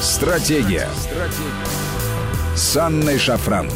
Стратегия. 0.00 0.88
Стратегия. 0.96 2.56
С 2.56 2.74
Анной 2.74 3.18
Шафран. 3.18 3.68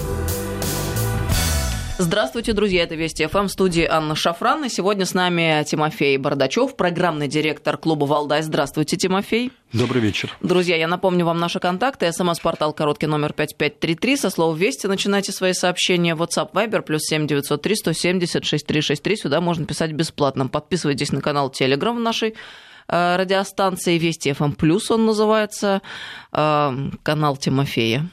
Здравствуйте, 1.98 2.54
друзья, 2.54 2.84
это 2.84 2.94
Вести 2.94 3.26
ФМ, 3.26 3.48
студии 3.48 3.84
Анна 3.84 4.16
Шафран, 4.16 4.64
и 4.64 4.70
сегодня 4.70 5.04
с 5.04 5.12
нами 5.12 5.62
Тимофей 5.64 6.16
Бардачев, 6.16 6.76
программный 6.76 7.28
директор 7.28 7.76
клуба 7.76 8.06
«Валдай». 8.06 8.40
Здравствуйте, 8.40 8.96
Тимофей. 8.96 9.52
Добрый 9.74 10.00
вечер. 10.00 10.34
Друзья, 10.40 10.76
я 10.76 10.88
напомню 10.88 11.26
вам 11.26 11.38
наши 11.38 11.60
контакты. 11.60 12.10
СМС-портал 12.10 12.72
короткий 12.72 13.06
номер 13.06 13.34
5533. 13.34 14.16
Со 14.16 14.30
слова 14.30 14.56
«Вести» 14.56 14.86
начинайте 14.86 15.30
свои 15.30 15.52
сообщения. 15.52 16.14
WhatsApp 16.14 16.52
Viber 16.52 16.80
плюс 16.80 17.02
7903 17.02 17.76
170 17.76 18.44
6363. 18.46 19.16
Сюда 19.16 19.42
можно 19.42 19.66
писать 19.66 19.92
бесплатно. 19.92 20.48
Подписывайтесь 20.48 21.12
на 21.12 21.20
канал 21.20 21.52
Telegram 21.54 21.94
в 21.94 22.00
нашей 22.00 22.34
радиостанции 22.88 23.98
Вести 23.98 24.32
ФМ 24.32 24.52
Плюс 24.52 24.90
он 24.90 25.06
называется, 25.06 25.82
э, 26.32 26.90
канал 27.02 27.36
Тимофея. 27.36 28.08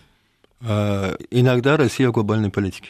Э, 0.61 1.15
иногда 1.29 1.77
Россия 1.77 2.09
в 2.09 2.11
глобальной 2.11 2.49
политике. 2.49 2.89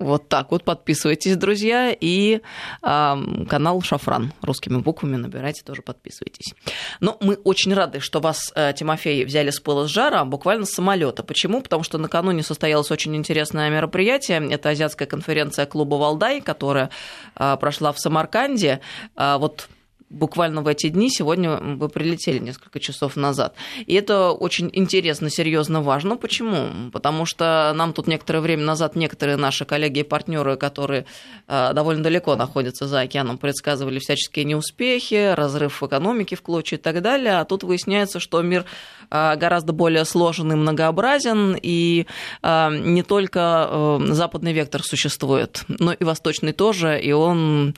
Вот 0.00 0.30
так 0.30 0.50
вот 0.50 0.64
подписывайтесь, 0.64 1.36
друзья, 1.36 1.92
и 1.92 2.40
э, 2.82 3.16
канал 3.50 3.82
Шафран 3.82 4.32
русскими 4.40 4.78
буквами 4.78 5.16
набирайте, 5.16 5.62
тоже 5.62 5.82
подписывайтесь. 5.82 6.54
Но 7.00 7.18
мы 7.20 7.34
очень 7.34 7.74
рады, 7.74 8.00
что 8.00 8.20
вас, 8.20 8.50
э, 8.54 8.72
Тимофей, 8.72 9.26
взяли 9.26 9.50
с 9.50 9.60
пыла 9.60 9.86
с 9.86 9.90
жара, 9.90 10.24
буквально 10.24 10.64
с 10.64 10.70
самолета. 10.70 11.22
Почему? 11.22 11.60
Потому 11.60 11.82
что 11.82 11.98
накануне 11.98 12.42
состоялось 12.42 12.90
очень 12.90 13.14
интересное 13.14 13.68
мероприятие. 13.68 14.50
Это 14.50 14.70
азиатская 14.70 15.06
конференция 15.06 15.66
клуба 15.66 15.96
Валдай, 15.96 16.40
которая 16.40 16.88
э, 17.36 17.58
прошла 17.60 17.92
в 17.92 18.00
Самарканде. 18.00 18.80
Э, 19.16 19.36
вот 19.36 19.68
буквально 20.10 20.62
в 20.62 20.66
эти 20.66 20.88
дни, 20.88 21.08
сегодня 21.08 21.56
вы 21.56 21.88
прилетели 21.88 22.38
несколько 22.38 22.80
часов 22.80 23.16
назад. 23.16 23.54
И 23.86 23.94
это 23.94 24.32
очень 24.32 24.68
интересно, 24.72 25.30
серьезно 25.30 25.80
важно. 25.80 26.16
Почему? 26.16 26.90
Потому 26.92 27.24
что 27.24 27.72
нам 27.74 27.92
тут 27.92 28.08
некоторое 28.08 28.40
время 28.40 28.64
назад 28.64 28.96
некоторые 28.96 29.36
наши 29.36 29.64
коллеги 29.64 30.00
и 30.00 30.02
партнеры, 30.02 30.56
которые 30.56 31.06
э, 31.46 31.72
довольно 31.72 32.02
далеко 32.02 32.34
находятся 32.34 32.88
за 32.88 33.00
океаном, 33.00 33.38
предсказывали 33.38 34.00
всяческие 34.00 34.44
неуспехи, 34.44 35.32
разрыв 35.34 35.82
экономики 35.82 36.34
в 36.34 36.42
клочья 36.42 36.76
и 36.76 36.80
так 36.80 37.00
далее. 37.02 37.38
А 37.38 37.44
тут 37.44 37.62
выясняется, 37.62 38.18
что 38.18 38.42
мир 38.42 38.64
э, 39.10 39.36
гораздо 39.36 39.72
более 39.72 40.04
сложен 40.04 40.52
и 40.52 40.56
многообразен, 40.56 41.56
и 41.60 42.06
э, 42.42 42.78
не 42.78 43.04
только 43.04 44.00
западный 44.08 44.52
вектор 44.52 44.82
существует, 44.82 45.64
но 45.68 45.92
и 45.92 46.02
восточный 46.02 46.52
тоже, 46.52 47.00
и 47.00 47.12
он 47.12 47.74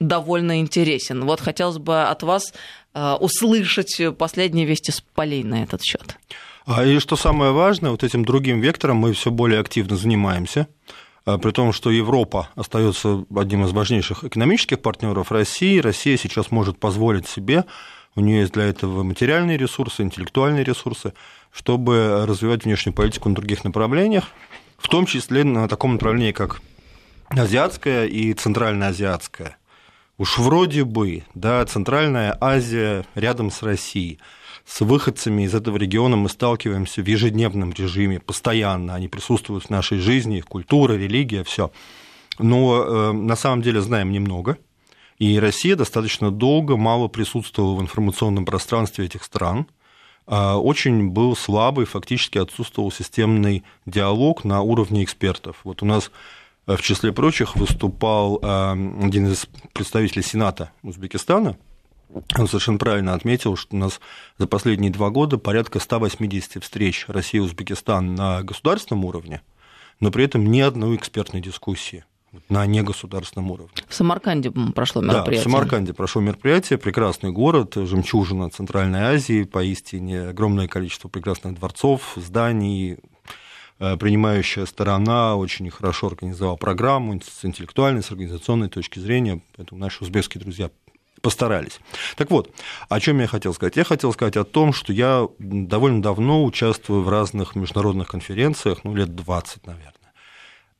довольно 0.00 0.60
интересен. 0.60 1.24
Вот 1.24 1.40
хотелось 1.40 1.78
бы 1.78 2.02
от 2.02 2.22
вас 2.22 2.52
э, 2.94 3.12
услышать 3.20 4.00
последние 4.18 4.66
вести 4.66 4.90
с 4.90 5.00
полей 5.00 5.44
на 5.44 5.62
этот 5.62 5.82
счет. 5.82 6.16
А, 6.66 6.84
и 6.84 6.98
что 6.98 7.16
самое 7.16 7.52
важное, 7.52 7.90
вот 7.90 8.02
этим 8.02 8.24
другим 8.24 8.60
вектором 8.60 8.96
мы 8.96 9.12
все 9.12 9.30
более 9.30 9.60
активно 9.60 9.96
занимаемся. 9.96 10.68
А, 11.24 11.38
при 11.38 11.50
том, 11.52 11.72
что 11.72 11.90
Европа 11.90 12.48
остается 12.54 13.24
одним 13.34 13.64
из 13.64 13.72
важнейших 13.72 14.24
экономических 14.24 14.80
партнеров 14.80 15.30
России, 15.32 15.78
Россия 15.78 16.16
сейчас 16.16 16.50
может 16.50 16.78
позволить 16.78 17.28
себе, 17.28 17.64
у 18.16 18.20
нее 18.20 18.40
есть 18.40 18.52
для 18.52 18.64
этого 18.64 19.02
материальные 19.02 19.56
ресурсы, 19.56 20.02
интеллектуальные 20.02 20.64
ресурсы, 20.64 21.12
чтобы 21.52 22.24
развивать 22.26 22.64
внешнюю 22.64 22.94
политику 22.94 23.28
на 23.28 23.34
других 23.34 23.64
направлениях, 23.64 24.24
в 24.78 24.88
том 24.88 25.06
числе 25.06 25.44
на 25.44 25.68
таком 25.68 25.92
направлении, 25.92 26.32
как 26.32 26.60
азиатская 27.28 28.06
и 28.06 28.32
центральноазиатская. 28.32 29.56
Уж 30.20 30.36
вроде 30.36 30.84
бы, 30.84 31.22
да, 31.32 31.64
Центральная 31.64 32.36
Азия 32.42 33.06
рядом 33.14 33.50
с 33.50 33.62
Россией. 33.62 34.18
С 34.66 34.82
выходцами 34.82 35.44
из 35.44 35.54
этого 35.54 35.78
региона 35.78 36.14
мы 36.14 36.28
сталкиваемся 36.28 37.00
в 37.00 37.06
ежедневном 37.06 37.72
режиме, 37.72 38.20
постоянно. 38.20 38.94
Они 38.94 39.08
присутствуют 39.08 39.64
в 39.64 39.70
нашей 39.70 39.98
жизни, 39.98 40.36
их 40.36 40.44
культура, 40.44 40.92
религия, 40.92 41.42
все. 41.42 41.72
Но 42.38 42.82
э, 42.82 43.12
на 43.12 43.34
самом 43.34 43.62
деле 43.62 43.80
знаем 43.80 44.12
немного. 44.12 44.58
И 45.18 45.38
Россия 45.38 45.74
достаточно 45.74 46.30
долго 46.30 46.76
мало 46.76 47.08
присутствовала 47.08 47.76
в 47.76 47.80
информационном 47.80 48.44
пространстве 48.44 49.06
этих 49.06 49.24
стран. 49.24 49.68
Э, 50.26 50.52
очень 50.52 51.08
был 51.08 51.34
слабый, 51.34 51.86
фактически 51.86 52.36
отсутствовал 52.36 52.92
системный 52.92 53.64
диалог 53.86 54.44
на 54.44 54.60
уровне 54.60 55.02
экспертов. 55.02 55.56
Вот 55.64 55.82
у 55.82 55.86
нас 55.86 56.10
в 56.76 56.82
числе 56.82 57.12
прочих 57.12 57.56
выступал 57.56 58.38
э, 58.42 58.72
один 59.02 59.28
из 59.28 59.46
представителей 59.72 60.22
Сената 60.22 60.72
Узбекистана, 60.82 61.56
он 62.36 62.46
совершенно 62.48 62.78
правильно 62.78 63.14
отметил, 63.14 63.56
что 63.56 63.76
у 63.76 63.78
нас 63.78 64.00
за 64.38 64.46
последние 64.46 64.90
два 64.90 65.10
года 65.10 65.38
порядка 65.38 65.78
180 65.78 66.62
встреч 66.62 67.04
Россия 67.08 67.40
и 67.40 67.44
Узбекистан 67.44 68.14
на 68.14 68.42
государственном 68.42 69.04
уровне, 69.04 69.42
но 70.00 70.10
при 70.10 70.24
этом 70.24 70.44
ни 70.46 70.60
одной 70.60 70.96
экспертной 70.96 71.40
дискуссии 71.40 72.04
на 72.48 72.64
негосударственном 72.66 73.50
уровне. 73.50 73.72
В 73.88 73.94
Самарканде 73.94 74.50
прошло 74.50 75.02
мероприятие. 75.02 75.34
Да, 75.34 75.40
в 75.40 75.42
Самарканде 75.42 75.94
прошло 75.94 76.22
мероприятие, 76.22 76.78
прекрасный 76.78 77.32
город, 77.32 77.74
жемчужина 77.74 78.50
Центральной 78.50 79.00
Азии, 79.00 79.42
поистине 79.42 80.28
огромное 80.28 80.68
количество 80.68 81.08
прекрасных 81.08 81.54
дворцов, 81.54 82.12
зданий, 82.16 82.98
Э, 83.19 83.19
принимающая 83.80 84.66
сторона 84.66 85.36
очень 85.36 85.70
хорошо 85.70 86.08
организовала 86.08 86.56
программу 86.56 87.18
с 87.22 87.44
интеллектуальной, 87.46 88.02
с 88.02 88.10
организационной 88.10 88.68
точки 88.68 88.98
зрения, 88.98 89.40
поэтому 89.56 89.80
наши 89.80 90.04
узбекские 90.04 90.42
друзья 90.42 90.70
постарались. 91.22 91.80
Так 92.16 92.30
вот, 92.30 92.52
о 92.88 93.00
чем 93.00 93.20
я 93.20 93.26
хотел 93.26 93.54
сказать? 93.54 93.76
Я 93.76 93.84
хотел 93.84 94.12
сказать 94.12 94.36
о 94.36 94.44
том, 94.44 94.72
что 94.72 94.92
я 94.92 95.28
довольно 95.38 96.02
давно 96.02 96.44
участвую 96.44 97.02
в 97.02 97.08
разных 97.08 97.54
международных 97.54 98.08
конференциях, 98.08 98.84
ну, 98.84 98.94
лет 98.94 99.14
20, 99.14 99.66
наверное. 99.66 99.94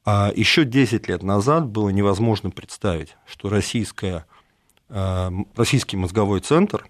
А 0.04 0.32
еще 0.34 0.64
10 0.64 1.08
лет 1.08 1.22
назад 1.22 1.66
было 1.66 1.90
невозможно 1.90 2.50
представить, 2.50 3.16
что 3.26 3.48
российская, 3.48 4.26
э, 4.88 5.30
российский 5.56 5.96
мозговой 5.96 6.40
центр, 6.40 6.88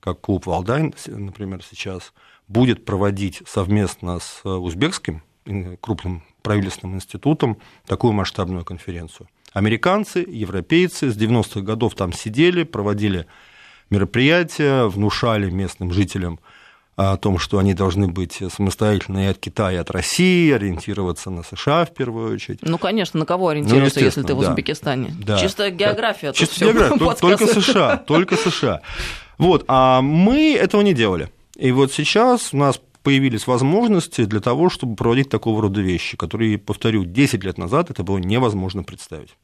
как 0.00 0.20
клуб 0.20 0.46
«Валдайн», 0.46 0.94
например, 1.06 1.62
сейчас, 1.62 2.12
будет 2.48 2.84
проводить 2.84 3.42
совместно 3.46 4.18
с 4.20 4.44
узбекским 4.44 5.22
крупным 5.80 6.22
правительственным 6.42 6.96
институтом 6.96 7.58
такую 7.86 8.12
масштабную 8.12 8.64
конференцию. 8.64 9.28
Американцы, 9.52 10.24
европейцы 10.26 11.10
с 11.10 11.16
90-х 11.16 11.60
годов 11.60 11.94
там 11.94 12.12
сидели, 12.12 12.64
проводили 12.64 13.26
мероприятия, 13.88 14.84
внушали 14.86 15.50
местным 15.50 15.92
жителям 15.92 16.40
о 16.96 17.16
том, 17.16 17.38
что 17.38 17.58
они 17.58 17.74
должны 17.74 18.06
быть 18.06 18.40
самостоятельны 18.52 19.28
от 19.28 19.38
Китая, 19.38 19.78
и 19.78 19.80
от 19.80 19.90
России, 19.90 20.52
ориентироваться 20.52 21.30
на 21.30 21.42
США 21.42 21.84
в 21.84 21.92
первую 21.92 22.34
очередь. 22.34 22.60
Ну, 22.62 22.78
конечно, 22.78 23.18
на 23.18 23.26
кого 23.26 23.48
ориентироваться, 23.48 23.98
ну, 23.98 24.06
если 24.06 24.22
ты 24.22 24.34
в 24.34 24.40
да. 24.40 24.50
Узбекистане? 24.50 25.14
Да. 25.24 25.38
Чисто 25.38 25.70
география. 25.70 26.28
Да. 26.28 26.32
Чисто 26.34 26.66
география, 26.66 27.14
только 27.14 27.46
США, 27.46 27.96
только 27.96 28.36
США. 28.36 28.80
Вот, 29.38 29.64
а 29.66 30.02
мы 30.02 30.54
этого 30.54 30.82
не 30.82 30.94
делали. 30.94 31.30
И 31.56 31.72
вот 31.72 31.92
сейчас 31.92 32.52
у 32.52 32.56
нас 32.56 32.80
появились 33.04 33.46
возможности 33.46 34.24
для 34.24 34.40
того, 34.40 34.68
чтобы 34.68 34.96
проводить 34.96 35.28
такого 35.28 35.62
рода 35.62 35.80
вещи, 35.80 36.16
которые, 36.16 36.58
повторю, 36.58 37.04
10 37.04 37.44
лет 37.44 37.58
назад 37.58 37.90
это 37.90 38.02
было 38.02 38.18
невозможно 38.18 38.82
представить. 38.82 39.36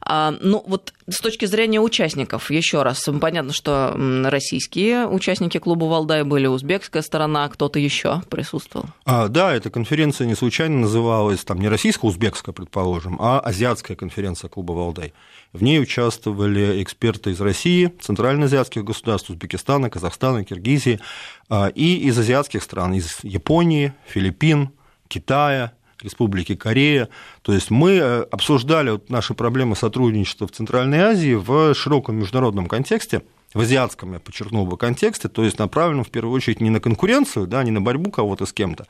А, 0.00 0.34
ну, 0.40 0.62
вот 0.66 0.92
с 1.08 1.18
точки 1.18 1.44
зрения 1.46 1.80
участников, 1.80 2.50
еще 2.50 2.82
раз, 2.82 3.08
понятно, 3.20 3.52
что 3.52 3.94
российские 4.24 5.06
участники 5.06 5.58
клуба 5.58 5.84
Валдай 5.84 6.22
были, 6.22 6.46
узбекская 6.46 7.02
сторона, 7.02 7.48
кто-то 7.48 7.78
еще 7.78 8.22
присутствовал. 8.30 8.86
А, 9.04 9.28
да, 9.28 9.54
эта 9.54 9.70
конференция 9.70 10.26
не 10.26 10.34
случайно 10.34 10.80
называлась 10.80 11.44
там 11.44 11.60
не 11.60 11.68
российско-узбекская, 11.68 12.52
предположим, 12.54 13.18
а 13.20 13.40
азиатская 13.40 13.96
конференция 13.96 14.48
клуба 14.48 14.72
Валдай. 14.72 15.12
В 15.52 15.62
ней 15.62 15.80
участвовали 15.80 16.82
эксперты 16.82 17.30
из 17.30 17.40
России, 17.40 17.92
центральноазиатских 18.00 18.84
государств, 18.84 19.30
Узбекистана, 19.30 19.88
Казахстана, 19.90 20.44
Киргизии, 20.44 21.00
а, 21.48 21.68
и 21.68 21.96
из 22.08 22.18
азиатских 22.18 22.62
стран, 22.62 22.94
из 22.94 23.18
Японии, 23.22 23.92
Филиппин, 24.06 24.70
Китая, 25.08 25.72
Республики 26.04 26.54
Корея. 26.54 27.08
То 27.42 27.52
есть 27.52 27.70
мы 27.70 27.92
э, 27.92 28.22
обсуждали 28.30 29.00
наши 29.08 29.34
проблемы 29.34 29.74
сотрудничества 29.74 30.46
в 30.46 30.52
Центральной 30.52 31.00
Азии 31.00 31.34
в 31.34 31.74
широком 31.74 32.16
международном 32.16 32.66
контексте, 32.66 33.22
в 33.54 33.60
азиатском, 33.60 34.12
я 34.12 34.18
подчеркнул 34.18 34.66
бы, 34.66 34.76
контексте, 34.76 35.28
то 35.28 35.44
есть 35.44 35.58
направленном 35.58 36.04
в 36.04 36.10
первую 36.10 36.34
очередь 36.34 36.60
не 36.60 36.70
на 36.70 36.80
конкуренцию, 36.80 37.46
да, 37.46 37.62
не 37.62 37.70
на 37.70 37.80
борьбу 37.80 38.10
кого-то 38.10 38.46
с 38.46 38.52
кем-то, 38.52 38.86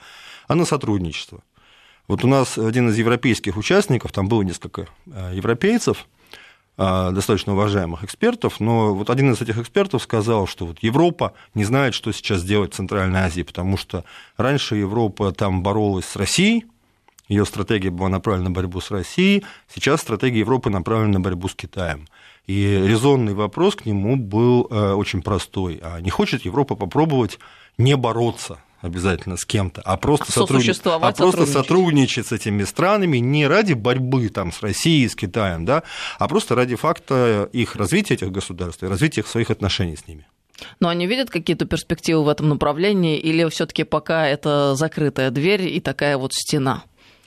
а 0.49 0.55
на 0.55 0.65
сотрудничество. 0.65 1.43
Вот 2.09 2.25
у 2.25 2.29
нас 2.29 2.59
один 2.59 2.89
из 2.89 2.99
европейских 2.99 3.57
участников, 3.57 4.13
там 4.13 4.29
было 4.29 4.43
несколько 4.43 4.89
э, 5.07 5.33
европейцев, 5.35 6.07
э, 6.77 7.11
достаточно 7.13 7.53
уважаемых 7.53 8.05
экспертов, 8.05 8.59
но 8.59 8.95
вот 8.95 9.11
один 9.11 9.33
из 9.33 9.41
этих 9.41 9.59
экспертов 9.59 10.03
сказал, 10.03 10.47
что 10.47 10.67
вот 10.67 10.79
Европа 10.83 11.35
не 11.55 11.65
знает, 11.65 11.95
что 11.95 12.13
сейчас 12.13 12.43
делать 12.43 12.73
в 12.73 12.77
Центральной 12.77 13.21
Азии, 13.21 13.43
потому 13.43 13.77
что 13.77 14.05
раньше 14.37 14.77
Европа 14.77 15.33
там 15.33 15.63
боролась 15.63 16.07
с 16.07 16.17
Россией, 16.17 16.65
Ее 17.29 17.47
стратегия 17.47 17.91
была 17.91 18.09
направлена 18.09 18.49
на 18.49 18.55
борьбу 18.55 18.81
с 18.81 18.91
Россией, 18.91 19.45
сейчас 19.73 20.01
стратегия 20.01 20.41
Европы 20.41 20.71
направлена 20.71 21.15
на 21.15 21.21
борьбу 21.21 21.49
с 21.49 21.55
Китаем. 21.55 22.07
И 22.47 22.83
резонный 22.87 23.33
вопрос 23.33 23.77
к 23.77 23.87
нему 23.87 24.17
был 24.17 24.67
э, 24.71 24.93
очень 24.93 25.23
простой. 25.23 25.81
А 25.83 26.01
не 26.01 26.11
хочет 26.11 26.45
Европа 26.45 26.75
попробовать 26.75 27.39
не 27.79 27.97
бороться 27.97 28.59
обязательно 28.83 29.39
с 29.39 29.47
кем-то, 29.47 29.81
а 29.83 29.97
просто, 29.97 30.31
сотрудничать, 30.31 30.83
а 30.85 31.13
просто 31.13 31.47
сотрудничать 31.47 32.27
с 32.27 32.33
этими 32.33 32.65
странами 32.65 33.17
не 33.17 33.47
ради 33.47 33.73
борьбы 33.73 34.29
там, 34.29 34.53
с 34.53 34.61
Россией, 34.61 35.09
с 35.09 35.17
Китаем, 35.17 35.65
да, 35.65 35.85
а 36.19 36.29
просто 36.29 36.55
ради 36.55 36.77
факта 36.77 37.49
их 37.51 37.77
развития 37.77 38.15
этих 38.15 38.31
государств 38.31 38.83
и 38.83 38.87
развития 38.87 39.25
своих 39.25 39.51
отношений 39.51 39.97
с 39.97 40.07
ними. 40.07 40.27
Но 40.81 40.89
они 40.89 41.07
видят 41.07 41.31
какие-то 41.31 41.65
перспективы 41.65 42.25
в 42.25 42.29
этом 42.29 42.51
направлении, 42.51 43.19
или 43.19 43.49
все-таки 43.49 43.85
пока 43.85 44.29
это 44.29 44.75
закрытая 44.75 45.31
дверь 45.31 45.63
и 45.67 45.81
такая 45.81 46.19
вот 46.19 46.35
стена? 46.35 46.85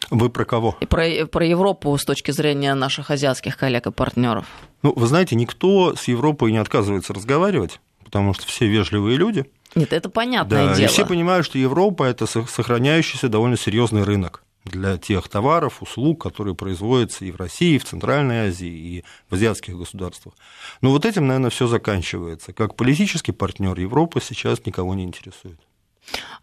Вы 0.09 0.29
про 0.29 0.45
кого? 0.45 0.77
И 0.79 0.85
про, 0.85 1.25
про 1.25 1.45
Европу 1.45 1.97
с 1.97 2.05
точки 2.05 2.31
зрения 2.31 2.73
наших 2.75 3.11
азиатских 3.11 3.57
коллег 3.57 3.87
и 3.87 3.91
партнеров. 3.91 4.45
Ну, 4.83 4.93
вы 4.95 5.07
знаете, 5.07 5.35
никто 5.35 5.95
с 5.95 6.07
Европой 6.07 6.51
не 6.51 6.59
отказывается 6.59 7.13
разговаривать, 7.13 7.79
потому 8.03 8.33
что 8.33 8.45
все 8.45 8.67
вежливые 8.67 9.17
люди. 9.17 9.45
Нет, 9.75 9.93
это 9.93 10.09
понятное 10.09 10.67
да, 10.67 10.75
дело. 10.75 10.85
И 10.85 10.89
все 10.89 11.05
понимают, 11.05 11.45
что 11.45 11.57
Европа 11.57 12.03
это 12.03 12.25
сохраняющийся 12.25 13.27
довольно 13.27 13.57
серьезный 13.57 14.03
рынок 14.03 14.43
для 14.63 14.97
тех 14.97 15.27
товаров, 15.27 15.81
услуг, 15.81 16.21
которые 16.21 16.55
производятся 16.55 17.25
и 17.25 17.31
в 17.31 17.37
России, 17.37 17.75
и 17.75 17.79
в 17.79 17.85
Центральной 17.85 18.49
Азии, 18.49 18.67
и 18.67 19.03
в 19.29 19.35
азиатских 19.35 19.77
государствах. 19.77 20.35
Но 20.81 20.91
вот 20.91 21.05
этим, 21.05 21.27
наверное, 21.27 21.49
все 21.49 21.67
заканчивается. 21.67 22.53
Как 22.53 22.75
политический 22.75 23.31
партнер 23.31 23.77
Европа 23.79 24.21
сейчас 24.21 24.65
никого 24.65 24.93
не 24.93 25.03
интересует. 25.03 25.59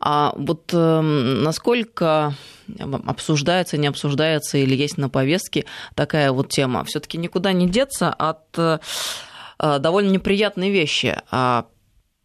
А 0.00 0.32
вот 0.36 0.70
э, 0.72 1.00
насколько 1.00 2.34
обсуждается, 3.06 3.76
не 3.76 3.86
обсуждается 3.86 4.58
или 4.58 4.74
есть 4.74 4.98
на 4.98 5.08
повестке 5.08 5.64
такая 5.94 6.32
вот 6.32 6.48
тема? 6.50 6.84
Все-таки 6.84 7.18
никуда 7.18 7.52
не 7.52 7.68
деться 7.68 8.12
от 8.12 8.44
э, 8.58 8.78
довольно 9.58 10.10
неприятной 10.10 10.70
вещи. 10.70 11.16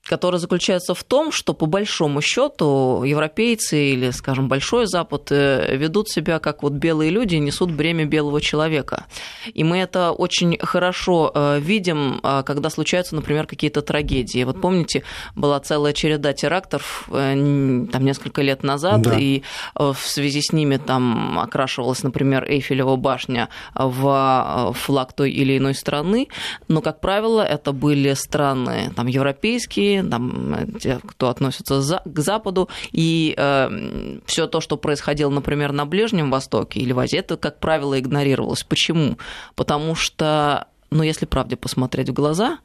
Которая 0.10 0.40
заключается 0.40 0.96
в 0.96 1.04
том, 1.04 1.32
что 1.32 1.54
по 1.54 1.68
большому 1.68 2.22
счету 2.22 3.04
европейцы 3.04 3.94
или, 3.94 4.10
скажем, 4.10 4.48
Большой 4.48 4.88
Запад 4.88 5.32
э, 5.32 5.78
ведут 5.78 6.10
себя 6.10 6.40
как 6.40 6.64
вот 6.64 6.74
белые 6.74 7.12
люди 7.12 7.36
и 7.36 7.40
несут 7.40 7.70
бремя 7.72 8.06
белого 8.06 8.42
человека. 8.42 9.06
И 9.54 9.64
мы 9.64 9.78
это 9.78 10.12
очень 10.12 10.58
хорошо 10.58 11.32
э, 11.36 11.60
видим, 11.60 12.22
э, 12.24 12.42
когда 12.44 12.72
случаются, 12.72 13.14
например, 13.14 13.46
какие-то 13.46 13.84
трагедии. 13.84 14.44
Вот 14.44 14.60
помните, 14.60 15.04
была 15.36 15.60
целая 15.60 15.94
череда 15.94 16.34
терактов 16.34 17.08
там 17.10 18.04
несколько 18.04 18.42
лет 18.42 18.64
назад, 18.64 19.02
да. 19.02 19.16
и 19.20 19.44
в 19.76 19.98
связи 20.00 20.42
с 20.42 20.52
ними 20.52 20.78
там 20.78 21.38
окрашивалась, 21.38 22.02
например, 22.02 22.46
Эйфелева 22.50 22.96
башня 22.96 23.50
в 23.76 24.74
флаг 24.76 25.14
той 25.14 25.32
или 25.32 25.58
иной 25.58 25.76
страны, 25.76 26.30
но, 26.68 26.82
как 26.82 27.00
правило, 27.00 27.42
это 27.42 27.74
были 27.74 28.14
страны 28.14 28.92
там, 28.96 29.08
европейские, 29.08 29.99
там, 30.04 30.78
те, 30.80 31.00
кто 31.06 31.30
относится 31.30 31.82
за, 31.82 32.02
к 32.06 32.20
Западу, 32.20 32.70
и 32.92 33.34
э, 33.38 34.20
все 34.26 34.48
то, 34.48 34.62
что 34.62 34.78
происходило, 34.78 35.30
например, 35.30 35.72
на 35.72 35.86
Ближнем 35.86 36.32
Востоке 36.32 36.80
или 36.80 36.92
в 36.92 37.00
Азии, 37.00 37.20
это, 37.20 37.38
как 37.38 37.60
правило, 37.60 38.00
игнорировалось. 38.00 38.64
Почему? 38.64 39.18
Потому 39.56 39.96
что, 39.96 40.68
ну, 40.92 41.04
если 41.04 41.26
правде 41.26 41.56
посмотреть 41.56 42.10
в 42.10 42.14
глаза, 42.14 42.60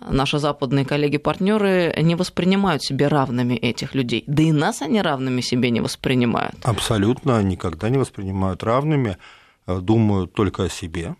наши 0.00 0.38
западные 0.38 0.84
коллеги-партнеры 0.84 1.94
не 2.02 2.14
воспринимают 2.14 2.82
себе 2.82 3.08
равными 3.08 3.54
этих 3.54 3.94
людей. 3.94 4.24
Да 4.26 4.42
и 4.42 4.52
нас 4.52 4.82
они 4.82 5.00
равными 5.02 5.40
себе 5.40 5.70
не 5.70 5.80
воспринимают. 5.80 6.56
Абсолютно, 6.62 7.42
никогда 7.42 7.88
не 7.88 7.98
воспринимают 7.98 8.62
равными, 8.62 9.18
э, 9.66 9.78
думают 9.80 10.32
только 10.32 10.64
о 10.64 10.68
себе. 10.68 11.16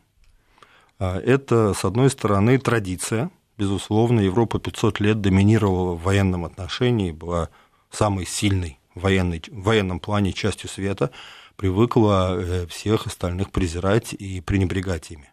А 0.99 1.19
это, 1.19 1.75
с 1.75 1.85
одной 1.85 2.11
стороны, 2.11 2.59
традиция, 2.59 3.31
безусловно, 3.59 4.21
Европа 4.21 4.59
500 4.59 5.01
лет 5.01 5.21
доминировала 5.21 5.95
в 5.95 6.03
военном 6.03 6.45
отношении, 6.45 7.11
была 7.11 7.51
самой 7.91 8.27
сильной 8.27 8.79
военной, 8.95 9.43
в 9.49 9.63
военном 9.63 10.01
плане 10.01 10.33
частью 10.33 10.71
света, 10.71 11.11
привыкла 11.57 12.39
э, 12.39 12.67
всех 12.69 13.07
остальных 13.07 13.51
презирать 13.51 14.13
и 14.13 14.41
пренебрегать 14.41 15.11
ими. 15.11 15.31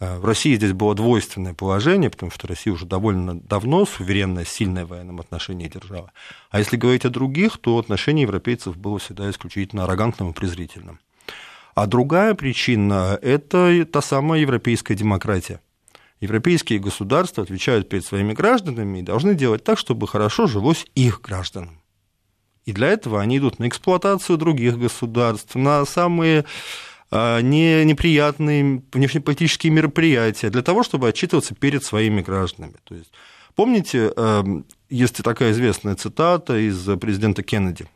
Э, 0.00 0.18
в 0.18 0.24
России 0.24 0.56
здесь 0.56 0.72
было 0.72 0.94
двойственное 0.94 1.54
положение, 1.54 2.10
потому 2.10 2.32
что 2.32 2.48
Россия 2.48 2.72
уже 2.72 2.84
довольно 2.84 3.40
давно 3.40 3.86
суверенная, 3.86 4.44
сильная 4.44 4.84
в 4.84 4.88
военном 4.88 5.20
отношении 5.20 5.68
держава. 5.68 6.12
А 6.50 6.58
если 6.58 6.76
говорить 6.76 7.04
о 7.04 7.10
других, 7.10 7.58
то 7.58 7.78
отношение 7.78 8.22
европейцев 8.22 8.76
было 8.76 8.98
всегда 8.98 9.30
исключительно 9.30 9.84
аррогантным 9.84 10.30
и 10.30 10.34
презрительным. 10.34 10.98
А 11.74 11.86
другая 11.86 12.34
причина– 12.34 13.18
это 13.22 13.84
та 13.84 14.00
самая 14.00 14.40
европейская 14.40 14.94
демократия 14.94 15.60
европейские 16.20 16.78
государства 16.78 17.42
отвечают 17.42 17.88
перед 17.88 18.04
своими 18.04 18.32
гражданами 18.32 18.98
и 18.98 19.02
должны 19.02 19.34
делать 19.34 19.64
так, 19.64 19.78
чтобы 19.78 20.08
хорошо 20.08 20.46
жилось 20.46 20.86
их 20.94 21.20
гражданам. 21.20 21.82
И 22.64 22.72
для 22.72 22.88
этого 22.88 23.20
они 23.20 23.38
идут 23.38 23.58
на 23.58 23.68
эксплуатацию 23.68 24.38
других 24.38 24.78
государств, 24.78 25.54
на 25.54 25.84
самые 25.84 26.44
а, 27.10 27.40
не, 27.40 27.84
неприятные 27.84 28.82
внешнеполитические 28.92 29.72
мероприятия, 29.72 30.50
для 30.50 30.62
того, 30.62 30.82
чтобы 30.82 31.08
отчитываться 31.08 31.54
перед 31.54 31.84
своими 31.84 32.22
гражданами. 32.22 32.76
То 32.84 32.96
есть, 32.96 33.12
помните, 33.54 34.12
эм, 34.16 34.66
есть 34.90 35.22
такая 35.22 35.52
известная 35.52 35.94
цитата 35.94 36.56
из 36.58 36.84
президента 36.98 37.42
Кеннеди– 37.42 37.86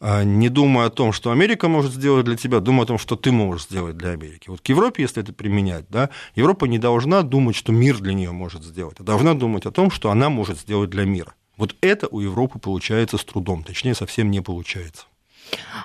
не 0.00 0.48
думая 0.48 0.86
о 0.86 0.90
том, 0.90 1.12
что 1.12 1.32
Америка 1.32 1.68
может 1.68 1.92
сделать 1.92 2.24
для 2.24 2.36
тебя, 2.36 2.60
думай 2.60 2.84
о 2.84 2.86
том, 2.86 2.98
что 2.98 3.16
ты 3.16 3.32
можешь 3.32 3.64
сделать 3.64 3.96
для 3.96 4.10
Америки. 4.10 4.48
Вот 4.48 4.60
к 4.60 4.68
Европе, 4.68 5.02
если 5.02 5.22
это 5.22 5.32
применять, 5.32 5.86
да, 5.88 6.10
Европа 6.36 6.66
не 6.66 6.78
должна 6.78 7.22
думать, 7.22 7.56
что 7.56 7.72
мир 7.72 7.98
для 7.98 8.14
нее 8.14 8.30
может 8.30 8.62
сделать, 8.62 9.00
а 9.00 9.02
должна 9.02 9.34
думать 9.34 9.66
о 9.66 9.72
том, 9.72 9.90
что 9.90 10.10
она 10.10 10.30
может 10.30 10.60
сделать 10.60 10.90
для 10.90 11.04
мира. 11.04 11.34
Вот 11.56 11.74
это 11.80 12.06
у 12.08 12.20
Европы 12.20 12.60
получается 12.60 13.18
с 13.18 13.24
трудом, 13.24 13.64
точнее, 13.64 13.94
совсем 13.94 14.30
не 14.30 14.40
получается. 14.40 15.06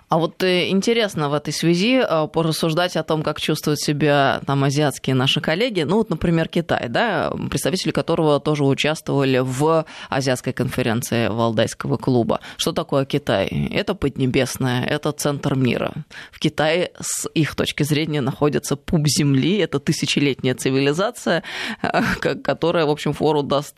А 0.10 0.18
вот 0.18 0.44
э, 0.44 0.70
интересно 0.70 1.30
в 1.30 1.34
этой 1.34 1.54
связи 1.54 2.02
э, 2.02 2.28
порассуждать 2.28 2.96
о 2.96 3.04
том, 3.04 3.24
как 3.24 3.40
чувствуют 3.40 3.80
себя 3.80 4.42
там 4.46 4.64
азиатские 4.64 5.16
наши 5.16 5.42
коллеги. 5.42 5.82
Ну 5.82 5.98
вот, 5.98 6.10
например, 6.10 6.48
Китай, 6.48 6.88
да, 6.90 7.32
представители 7.50 7.92
которого 7.92 8.40
тоже 8.40 8.64
участвовали 8.64 9.40
в 9.40 9.86
азиатской 10.10 10.54
конференции 10.54 11.28
Валдайского 11.28 11.98
клуба. 11.98 12.42
Что 12.58 12.74
такое 12.74 13.06
Китай? 13.06 13.48
Это 13.72 13.96
Поднебесная, 13.96 14.86
это 14.86 15.12
центр 15.12 15.56
мира. 15.56 15.94
В 16.32 16.40
Китае 16.40 16.92
с 17.00 17.28
их 17.34 17.56
точки 17.56 17.84
зрения 17.84 18.22
находится 18.22 18.76
пуп 18.76 19.08
земли, 19.08 19.58
это 19.58 19.80
тысячелетняя 19.80 20.56
цивилизация, 20.56 21.44
э, 21.82 22.02
которая, 22.36 22.86
в 22.86 22.90
общем, 22.90 23.14
фору 23.14 23.42
даст 23.42 23.76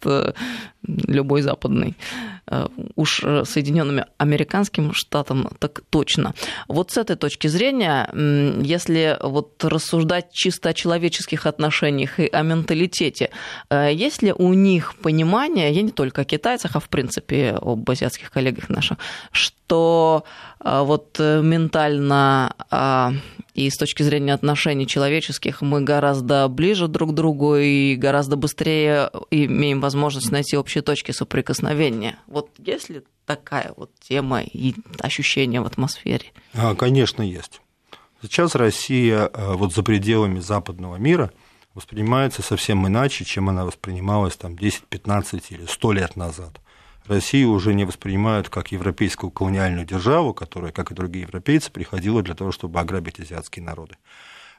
любой 0.83 1.41
западный. 1.41 1.95
Уж 2.95 3.23
Соединенными 3.45 4.05
Американским 4.17 4.93
штатам 4.93 5.49
так 5.59 5.81
точно. 5.89 6.33
Вот 6.67 6.91
с 6.91 6.97
этой 6.97 7.15
точки 7.15 7.47
зрения, 7.47 8.09
если 8.61 9.17
вот 9.21 9.63
рассуждать 9.63 10.31
чисто 10.31 10.69
о 10.69 10.73
человеческих 10.73 11.45
отношениях 11.45 12.19
и 12.19 12.27
о 12.27 12.41
менталитете, 12.43 13.29
э, 13.69 13.91
есть 13.93 14.21
ли 14.21 14.31
у 14.31 14.53
них 14.53 14.95
понимание, 14.95 15.71
я 15.71 15.81
не 15.81 15.91
только 15.91 16.21
о 16.21 16.25
китайцах, 16.25 16.75
а 16.75 16.79
в 16.79 16.89
принципе 16.89 17.57
об 17.61 17.89
азиатских 17.89 18.31
коллегах 18.31 18.69
наших, 18.69 18.97
что 19.31 20.23
э, 20.63 20.81
вот 20.81 21.17
э, 21.19 21.41
ментально 21.41 22.53
а, 22.69 23.13
и 23.55 23.69
с 23.69 23.77
точки 23.77 24.03
зрения 24.03 24.33
отношений 24.33 24.85
человеческих 24.85 25.61
мы 25.61 25.81
гораздо 25.81 26.47
ближе 26.49 26.87
друг 26.87 27.11
к 27.11 27.13
другу 27.13 27.55
и 27.55 27.95
гораздо 27.95 28.35
быстрее 28.35 29.09
имеем 29.31 29.79
возможность 29.79 30.29
найти 30.31 30.57
общие 30.57 30.81
точки 30.81 31.11
соприкосновения. 31.11 32.17
Вот 32.35 32.49
если 32.57 33.05
такая 33.25 33.71
вот 33.77 33.91
тема 33.97 34.41
и 34.41 34.75
ощущение 34.99 35.61
в 35.61 35.65
атмосфере? 35.65 36.33
А, 36.53 36.75
конечно, 36.75 37.21
есть. 37.21 37.61
Сейчас 38.21 38.55
Россия 38.55 39.27
а, 39.27 39.53
вот 39.53 39.73
за 39.73 39.83
пределами 39.83 40.41
западного 40.41 40.97
мира 40.97 41.31
воспринимается 41.75 42.41
совсем 42.41 42.85
иначе, 42.85 43.23
чем 43.23 43.47
она 43.47 43.63
воспринималась 43.63 44.35
там 44.35 44.57
10, 44.57 44.83
15 44.83 45.51
или 45.51 45.65
100 45.65 45.91
лет 45.93 46.17
назад. 46.17 46.59
Россию 47.05 47.51
уже 47.51 47.73
не 47.73 47.85
воспринимают 47.85 48.49
как 48.49 48.73
европейскую 48.73 49.31
колониальную 49.31 49.85
державу, 49.85 50.33
которая, 50.33 50.73
как 50.73 50.91
и 50.91 50.93
другие 50.93 51.21
европейцы, 51.21 51.71
приходила 51.71 52.21
для 52.21 52.35
того, 52.35 52.51
чтобы 52.51 52.81
ограбить 52.81 53.17
азиатские 53.17 53.63
народы. 53.63 53.95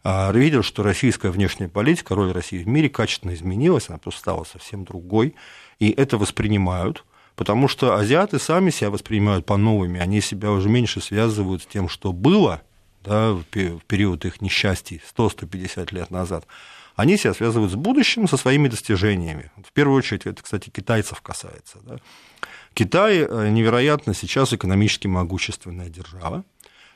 А 0.02 0.32
видел, 0.32 0.62
что 0.62 0.82
российская 0.82 1.28
внешняя 1.28 1.68
политика, 1.68 2.14
роль 2.14 2.32
России 2.32 2.64
в 2.64 2.68
мире 2.68 2.88
качественно 2.88 3.34
изменилась, 3.34 3.90
она 3.90 3.98
просто 3.98 4.20
стала 4.20 4.44
совсем 4.44 4.86
другой, 4.86 5.34
и 5.78 5.90
это 5.90 6.16
воспринимают– 6.16 7.04
потому 7.36 7.68
что 7.68 7.94
азиаты 7.94 8.38
сами 8.38 8.70
себя 8.70 8.90
воспринимают 8.90 9.46
по-новыми, 9.46 10.00
они 10.00 10.20
себя 10.20 10.50
уже 10.50 10.68
меньше 10.68 11.00
связывают 11.00 11.62
с 11.62 11.66
тем, 11.66 11.88
что 11.88 12.12
было 12.12 12.62
да, 13.04 13.32
в 13.32 13.44
период 13.86 14.24
их 14.24 14.40
несчастий 14.40 15.00
100-150 15.16 15.94
лет 15.94 16.10
назад. 16.10 16.46
Они 16.96 17.18
себя 17.18 17.34
связывают 17.34 17.70
с 17.70 17.76
будущим, 17.76 18.26
со 18.26 18.36
своими 18.38 18.68
достижениями. 18.68 19.52
В 19.62 19.72
первую 19.72 19.98
очередь, 19.98 20.26
это, 20.26 20.42
кстати, 20.42 20.70
китайцев 20.70 21.20
касается. 21.20 21.78
Да. 21.82 21.98
Китай 22.72 23.18
э, 23.18 23.48
невероятно 23.50 24.14
сейчас 24.14 24.52
экономически 24.54 25.06
могущественная 25.06 25.88
держава. 25.88 26.44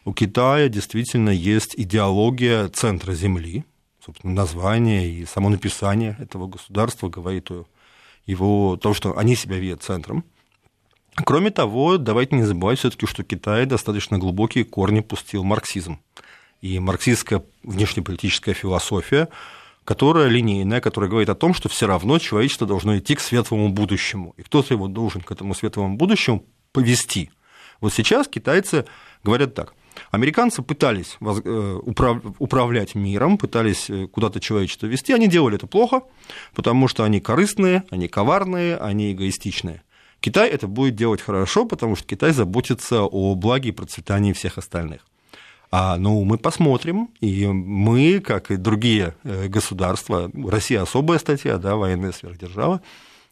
у 0.05 0.15
Китая 0.15 0.69
действительно 0.69 1.31
есть 1.31 1.75
идеология 1.77 2.69
центра 2.69 3.13
Земли, 3.15 3.65
собственно, 4.05 4.33
название 4.33 5.09
и 5.09 5.27
само 5.27 5.51
написание 5.51 6.17
этого 6.19 6.47
государства 6.47 7.09
говорит 7.11 7.51
о 7.51 7.67
его, 8.31 8.77
то, 8.77 8.95
что 8.95 9.19
они 9.19 9.37
себя 9.37 9.59
видят 9.59 9.83
центром. 9.83 10.25
Кроме 11.17 11.51
того, 11.51 11.99
давайте 11.99 12.37
не 12.37 12.45
забывать 12.45 12.79
все-таки, 12.79 13.07
что 13.07 13.25
Китай 13.25 13.67
достаточно 13.67 14.19
глубокие 14.19 14.65
корни 14.65 15.01
пустил 15.01 15.45
марксизм. 15.45 16.01
И 16.61 16.79
марксистская 16.79 17.43
внешнеполитическая 17.63 18.55
философия, 18.55 19.29
которая 19.85 20.29
линейная, 20.29 20.81
которая 20.81 21.11
говорит 21.11 21.29
о 21.29 21.35
том, 21.35 21.55
что 21.55 21.69
все 21.69 21.87
равно 21.87 22.19
человечество 22.19 22.67
должно 22.67 22.99
идти 22.99 23.15
к 23.17 23.21
светлому 23.21 23.71
будущему. 23.71 24.35
И 24.37 24.43
кто-то 24.43 24.75
его 24.75 24.87
должен 24.87 25.23
к 25.23 25.31
этому 25.31 25.55
светлому 25.55 25.97
будущему 25.97 26.45
повести. 26.73 27.31
Вот 27.81 27.93
сейчас 27.93 28.29
китайцы 28.29 28.85
говорят 29.25 29.55
так. 29.55 29.75
Американцы 30.11 30.63
пытались 30.63 31.17
э, 31.21 31.81
управлять 32.39 32.95
миром, 32.95 33.39
пытались 33.39 33.91
э, 33.91 34.07
куда-то 34.07 34.41
человечество 34.41 34.87
вести. 34.87 35.13
Они 35.13 35.29
делали 35.29 35.57
это 35.57 35.67
плохо, 35.67 36.03
потому 36.55 36.89
что 36.89 37.05
они 37.05 37.21
корыстные, 37.21 37.85
они 37.91 38.09
коварные, 38.09 38.77
они 38.77 39.13
эгоистичные. 39.13 39.83
Китай 40.21 40.49
это 40.51 40.67
будет 40.67 40.97
делать 40.97 41.23
хорошо, 41.23 41.65
потому 41.65 41.97
что 41.97 42.07
Китай 42.07 42.33
заботится 42.33 43.03
о 43.03 43.35
благе 43.35 43.71
и 43.71 43.73
процветании 43.73 44.33
всех 44.33 44.59
остальных. 44.59 45.07
А, 45.73 45.97
ну, 45.97 46.25
мы 46.25 46.37
посмотрим, 46.37 47.11
и 47.21 47.47
мы, 47.47 48.21
как 48.21 48.51
и 48.51 48.57
другие 48.57 49.15
э, 49.23 49.47
государства, 49.47 50.31
Россия 50.35 50.83
особая 50.83 51.19
статья, 51.19 51.59
да, 51.59 51.77
военная 51.77 52.13
сверхдержава, 52.13 52.83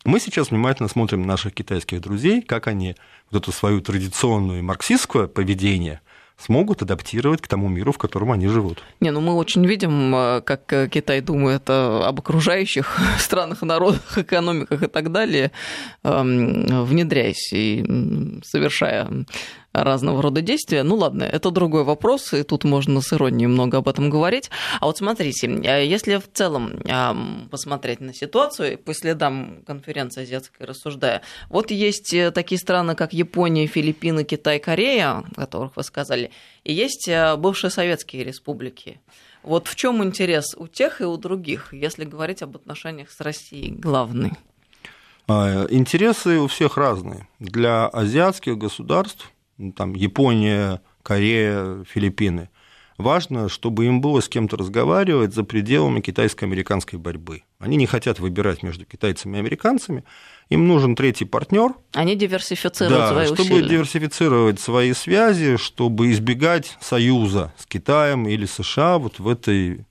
мы 0.04 0.20
сейчас 0.20 0.50
внимательно 0.50 0.88
смотрим 0.88 1.22
на 1.22 1.28
наших 1.28 1.52
китайских 1.52 2.00
друзей, 2.00 2.40
как 2.40 2.68
они 2.68 2.94
вот 3.30 3.42
эту 3.42 3.52
свою 3.52 3.80
традиционную 3.80 4.62
марксистское 4.62 5.26
поведение– 5.26 6.00
смогут 6.38 6.82
адаптировать 6.82 7.40
к 7.40 7.48
тому 7.48 7.68
миру, 7.68 7.92
в 7.92 7.98
котором 7.98 8.32
они 8.32 8.46
живут. 8.46 8.82
Не, 9.00 9.10
ну 9.10 9.20
мы 9.20 9.34
очень 9.34 9.66
видим, 9.66 10.14
э, 10.14 10.40
как 10.42 10.72
э, 10.72 10.88
Китай 10.88 11.20
думает 11.20 11.68
об 11.68 12.18
окружающих 12.18 12.98
странах, 13.18 13.62
народах, 13.62 14.18
экономиках 14.18 14.82
и 14.82 14.86
так 14.86 15.12
далее, 15.12 15.50
эм, 16.04 16.84
внедряясь 16.84 17.52
и 17.52 17.84
совершая 18.44 19.26
разного 19.84 20.22
рода 20.22 20.40
действия. 20.40 20.82
Ну 20.82 20.96
ладно, 20.96 21.24
это 21.24 21.50
другой 21.50 21.84
вопрос, 21.84 22.32
и 22.32 22.42
тут 22.42 22.64
можно 22.64 23.00
с 23.00 23.12
иронией 23.12 23.48
много 23.48 23.78
об 23.78 23.88
этом 23.88 24.10
говорить. 24.10 24.50
А 24.80 24.86
вот 24.86 24.98
смотрите, 24.98 25.46
э, 25.46 25.86
если 25.86 26.16
в 26.16 26.30
целом 26.32 26.80
посмотреть 27.50 28.00
на 28.00 28.14
ситуацию, 28.14 28.78
по 28.78 28.94
следам 28.94 29.62
конференции 29.66 30.22
азиатской 30.22 30.66
рассуждая, 30.66 31.22
вот 31.48 31.70
есть 31.70 32.12
э, 32.14 32.30
такие 32.30 32.58
страны, 32.58 32.94
как 32.94 33.12
Япония, 33.12 33.66
Филиппины, 33.66 34.24
Китай, 34.24 34.58
Корея, 34.58 35.24
о 35.34 35.34
которых 35.34 35.76
вы 35.76 35.82
сказали, 35.82 36.30
и 36.64 36.72
есть 36.72 37.08
э, 37.08 37.36
бывшие 37.36 37.70
советские 37.70 38.24
республики. 38.24 39.00
Вот 39.42 39.68
в 39.68 39.76
чем 39.76 40.02
интерес 40.02 40.54
у 40.56 40.66
тех 40.66 41.00
и 41.00 41.04
у 41.04 41.16
других, 41.16 41.72
если 41.72 42.04
говорить 42.04 42.42
об 42.42 42.56
отношениях 42.56 43.10
с 43.10 43.20
Россией 43.20 43.70
главный? 43.70 44.32
А, 45.26 45.66
интересы 45.70 46.38
у 46.38 46.46
всех 46.48 46.76
разные. 46.76 47.28
Для 47.38 47.86
азиатских 47.86 48.56
государств 48.56 49.30
там 49.76 49.94
Япония, 49.94 50.80
Корея, 51.02 51.84
Филиппины. 51.84 52.48
Важно, 52.98 53.48
чтобы 53.48 53.86
им 53.86 54.00
было 54.00 54.20
с 54.20 54.28
кем-то 54.28 54.56
разговаривать 54.56 55.32
за 55.32 55.44
пределами 55.44 56.00
китайско-американской 56.00 56.98
борьбы. 56.98 57.44
Они 57.60 57.76
не 57.76 57.86
хотят 57.86 58.18
выбирать 58.18 58.64
между 58.64 58.84
китайцами 58.84 59.36
и 59.36 59.40
американцами. 59.40 60.02
Им 60.48 60.66
нужен 60.66 60.96
третий 60.96 61.24
партнер. 61.24 61.74
Они 61.92 62.16
диверсифицируют 62.16 62.98
да, 62.98 63.08
свои 63.10 63.26
чтобы 63.26 63.42
усилия. 63.42 63.68
диверсифицировать 63.68 64.58
свои 64.58 64.92
связи, 64.94 65.58
чтобы 65.58 66.10
избегать 66.10 66.76
союза 66.80 67.54
с 67.56 67.66
Китаем 67.66 68.26
или 68.26 68.46
США 68.46 68.98
вот 68.98 69.20
в 69.20 69.28
этой 69.28 69.86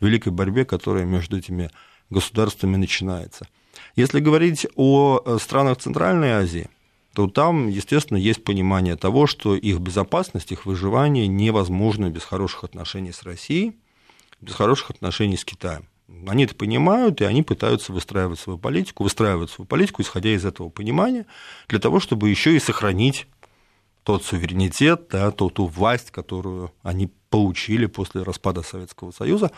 великой 0.00 0.32
борьбе, 0.32 0.64
которая 0.64 1.04
между 1.04 1.38
этими 1.38 1.68
государствами 2.10 2.76
начинается. 2.76 3.48
Если 3.96 4.20
говорить 4.20 4.68
о 4.76 5.20
э, 5.24 5.38
странах 5.40 5.78
Центральной 5.78 6.30
Азии, 6.30 6.68
то 7.14 7.26
там, 7.26 7.68
естественно, 7.68 8.16
есть 8.16 8.42
понимание 8.42 8.96
того, 8.96 9.26
что 9.26 9.54
их 9.54 9.78
безопасность, 9.80 10.52
их 10.52 10.64
выживание 10.66 11.26
невозможно 11.26 12.08
без 12.08 12.24
хороших 12.24 12.64
отношений 12.64 13.12
с 13.12 13.22
Россией, 13.22 13.76
без 14.40 14.54
хороших 14.54 14.90
отношений 14.90 15.36
с 15.36 15.44
Китаем. 15.44 15.88
Они 16.26 16.44
это 16.44 16.54
понимают, 16.54 17.20
и 17.20 17.24
они 17.24 17.42
пытаются 17.42 17.92
выстраивать 17.92 18.38
свою 18.38 18.58
политику, 18.58 19.02
выстраивают 19.04 19.50
свою 19.50 19.66
политику, 19.66 20.02
исходя 20.02 20.30
из 20.30 20.44
этого 20.44 20.68
понимания, 20.68 21.26
для 21.68 21.78
того, 21.78 22.00
чтобы 22.00 22.28
еще 22.28 22.54
и 22.56 22.60
сохранить 22.60 23.26
тот 24.04 24.24
суверенитет, 24.24 25.06
да, 25.10 25.30
ту, 25.30 25.48
ту 25.48 25.66
власть, 25.66 26.10
которую 26.10 26.72
они 26.82 27.10
получили 27.30 27.86
после 27.86 28.22
распада 28.22 28.62
Советского 28.62 29.10
Союза. 29.12 29.52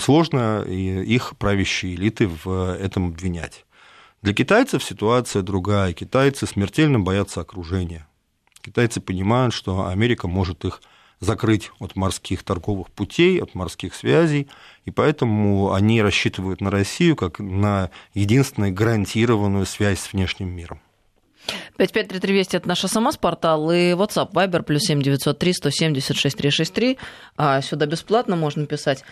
Сложно 0.00 0.62
их 0.62 1.36
правящие 1.36 1.94
элиты 1.94 2.26
в 2.26 2.74
этом 2.74 3.08
обвинять. 3.08 3.64
Для 4.22 4.34
китайцев 4.34 4.84
ситуация 4.84 5.42
другая. 5.42 5.92
Китайцы 5.92 6.46
смертельно 6.46 7.00
боятся 7.00 7.40
окружения. 7.40 8.06
Китайцы 8.60 9.00
понимают, 9.00 9.52
что 9.52 9.88
Америка 9.88 10.28
может 10.28 10.64
их 10.64 10.80
закрыть 11.18 11.70
от 11.80 11.96
морских 11.96 12.44
торговых 12.44 12.90
путей, 12.90 13.42
от 13.42 13.54
морских 13.54 13.94
связей, 13.94 14.48
и 14.84 14.90
поэтому 14.92 15.72
они 15.72 16.02
рассчитывают 16.02 16.60
на 16.60 16.70
Россию 16.70 17.16
как 17.16 17.40
на 17.40 17.90
единственную 18.14 18.72
гарантированную 18.72 19.66
связь 19.66 20.00
с 20.00 20.12
внешним 20.12 20.50
миром. 20.50 20.80
553320 21.76 22.54
это 22.54 22.68
наш 22.68 22.80
СМС-портал 22.80 23.72
и 23.72 23.92
WhatsApp 23.92 24.32
Viber 24.32 24.62
плюс 24.62 24.82
7903 24.82 25.52
176 25.52 26.36
363. 26.36 26.98
Сюда 27.62 27.86
бесплатно 27.86 28.36
можно 28.36 28.66
писать. 28.66 29.02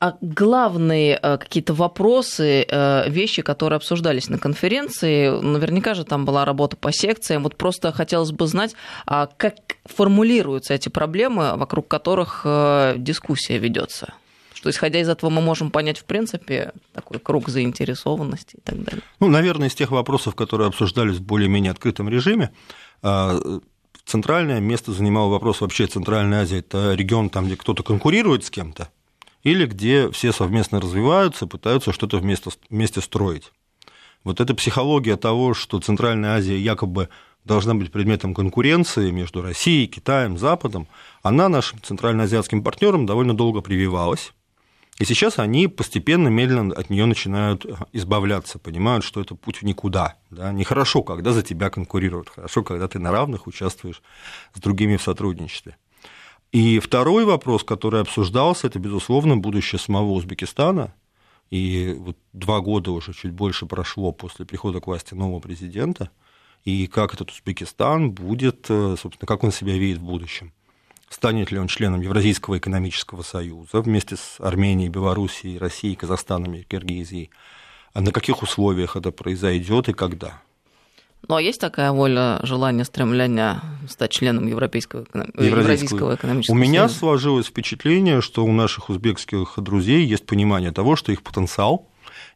А 0.00 0.16
главные 0.22 1.20
э, 1.22 1.36
какие-то 1.36 1.74
вопросы, 1.74 2.64
э, 2.66 3.10
вещи, 3.10 3.42
которые 3.42 3.76
обсуждались 3.76 4.30
на 4.30 4.38
конференции, 4.38 5.28
наверняка 5.28 5.92
же 5.92 6.04
там 6.04 6.24
была 6.24 6.46
работа 6.46 6.78
по 6.78 6.90
секциям. 6.90 7.42
Вот 7.42 7.56
просто 7.58 7.92
хотелось 7.92 8.32
бы 8.32 8.46
знать, 8.46 8.74
а 9.04 9.26
как 9.26 9.56
формулируются 9.84 10.72
эти 10.72 10.88
проблемы, 10.88 11.54
вокруг 11.56 11.86
которых 11.86 12.42
э, 12.46 12.94
дискуссия 12.96 13.58
ведется. 13.58 14.14
Что, 14.54 14.70
исходя 14.70 15.00
из 15.00 15.08
этого, 15.10 15.28
мы 15.28 15.42
можем 15.42 15.70
понять, 15.70 15.98
в 15.98 16.04
принципе, 16.04 16.72
такой 16.94 17.18
круг 17.18 17.50
заинтересованности 17.50 18.56
и 18.56 18.60
так 18.62 18.82
далее. 18.82 19.02
Ну, 19.20 19.28
наверное, 19.28 19.68
из 19.68 19.74
тех 19.74 19.90
вопросов, 19.90 20.34
которые 20.34 20.68
обсуждались 20.68 21.16
в 21.16 21.22
более-менее 21.22 21.72
открытом 21.72 22.08
режиме, 22.08 22.50
центральное 24.06 24.60
место 24.60 24.92
занимал 24.92 25.28
вопрос 25.28 25.60
вообще 25.60 25.86
Центральной 25.86 26.38
Азии. 26.38 26.58
Это 26.58 26.94
регион, 26.94 27.30
там, 27.30 27.46
где 27.46 27.56
кто-то 27.56 27.82
конкурирует 27.82 28.44
с 28.44 28.50
кем-то, 28.50 28.88
или 29.42 29.66
где 29.66 30.10
все 30.10 30.32
совместно 30.32 30.80
развиваются, 30.80 31.46
пытаются 31.46 31.92
что-то 31.92 32.18
вместе, 32.18 32.50
вместе 32.68 33.00
строить. 33.00 33.52
Вот 34.24 34.40
эта 34.40 34.54
психология 34.54 35.16
того, 35.16 35.54
что 35.54 35.80
Центральная 35.80 36.36
Азия 36.36 36.58
якобы 36.58 37.08
должна 37.44 37.74
быть 37.74 37.90
предметом 37.90 38.34
конкуренции 38.34 39.10
между 39.10 39.40
Россией, 39.40 39.86
Китаем, 39.86 40.36
Западом, 40.36 40.88
она 41.22 41.48
нашим 41.48 41.80
центральноазиатским 41.82 42.62
партнерам 42.62 43.06
довольно 43.06 43.34
долго 43.34 43.62
прививалась. 43.62 44.32
И 44.98 45.06
сейчас 45.06 45.38
они 45.38 45.66
постепенно, 45.66 46.28
медленно 46.28 46.74
от 46.74 46.90
нее 46.90 47.06
начинают 47.06 47.64
избавляться, 47.92 48.58
понимают, 48.58 49.02
что 49.02 49.22
это 49.22 49.34
путь 49.34 49.62
в 49.62 49.64
никуда. 49.64 50.16
Да? 50.28 50.52
Нехорошо, 50.52 51.02
когда 51.02 51.32
за 51.32 51.42
тебя 51.42 51.70
конкурируют, 51.70 52.28
хорошо, 52.28 52.62
когда 52.62 52.86
ты 52.86 52.98
на 52.98 53.10
равных 53.10 53.46
участвуешь 53.46 54.02
с 54.52 54.60
другими 54.60 54.98
в 54.98 55.02
сотрудничестве. 55.02 55.76
И 56.52 56.80
второй 56.80 57.24
вопрос, 57.24 57.62
который 57.62 58.00
обсуждался, 58.00 58.66
это, 58.66 58.78
безусловно, 58.78 59.36
будущее 59.36 59.78
самого 59.78 60.10
Узбекистана. 60.12 60.94
И 61.50 61.96
вот 61.98 62.16
два 62.32 62.60
года 62.60 62.90
уже 62.90 63.12
чуть 63.12 63.32
больше 63.32 63.66
прошло 63.66 64.12
после 64.12 64.44
прихода 64.44 64.80
к 64.80 64.86
власти 64.86 65.14
нового 65.14 65.40
президента. 65.40 66.10
И 66.64 66.86
как 66.88 67.14
этот 67.14 67.30
Узбекистан 67.30 68.10
будет, 68.10 68.66
э, 68.68 68.96
собственно, 69.00 69.26
как 69.26 69.44
он 69.44 69.52
себя 69.52 69.78
видит 69.78 69.98
в 69.98 70.04
будущем. 70.04 70.52
Станет 71.08 71.50
ли 71.50 71.58
он 71.58 71.68
членом 71.68 72.00
Евразийского 72.00 72.58
экономического 72.58 73.22
союза 73.22 73.80
вместе 73.80 74.16
с 74.16 74.36
Арменией, 74.38 74.90
Белоруссией, 74.90 75.58
Россией, 75.58 75.96
Казахстаном 75.96 76.54
и 76.54 76.62
Киргизией? 76.62 77.30
А 77.92 78.00
на 78.00 78.12
каких 78.12 78.42
условиях 78.42 78.94
это 78.94 79.10
произойдет 79.10 79.88
и 79.88 79.92
когда? 79.92 80.42
Ну, 81.28 81.36
а 81.36 81.42
есть 81.42 81.60
такая 81.60 81.92
воля, 81.92 82.40
желание, 82.42 82.84
стремление 82.84 83.60
стать 83.88 84.10
членом 84.10 84.46
Европейского, 84.46 85.06
Евразийского 85.38 86.14
экономического 86.14 86.56
У 86.56 86.58
меня 86.58 86.88
союза? 86.88 86.98
сложилось 86.98 87.46
впечатление, 87.46 88.20
что 88.20 88.44
у 88.44 88.52
наших 88.52 88.88
узбекских 88.88 89.54
друзей 89.58 90.04
есть 90.04 90.26
понимание 90.26 90.72
того, 90.72 90.96
что 90.96 91.12
их 91.12 91.22
потенциал, 91.22 91.86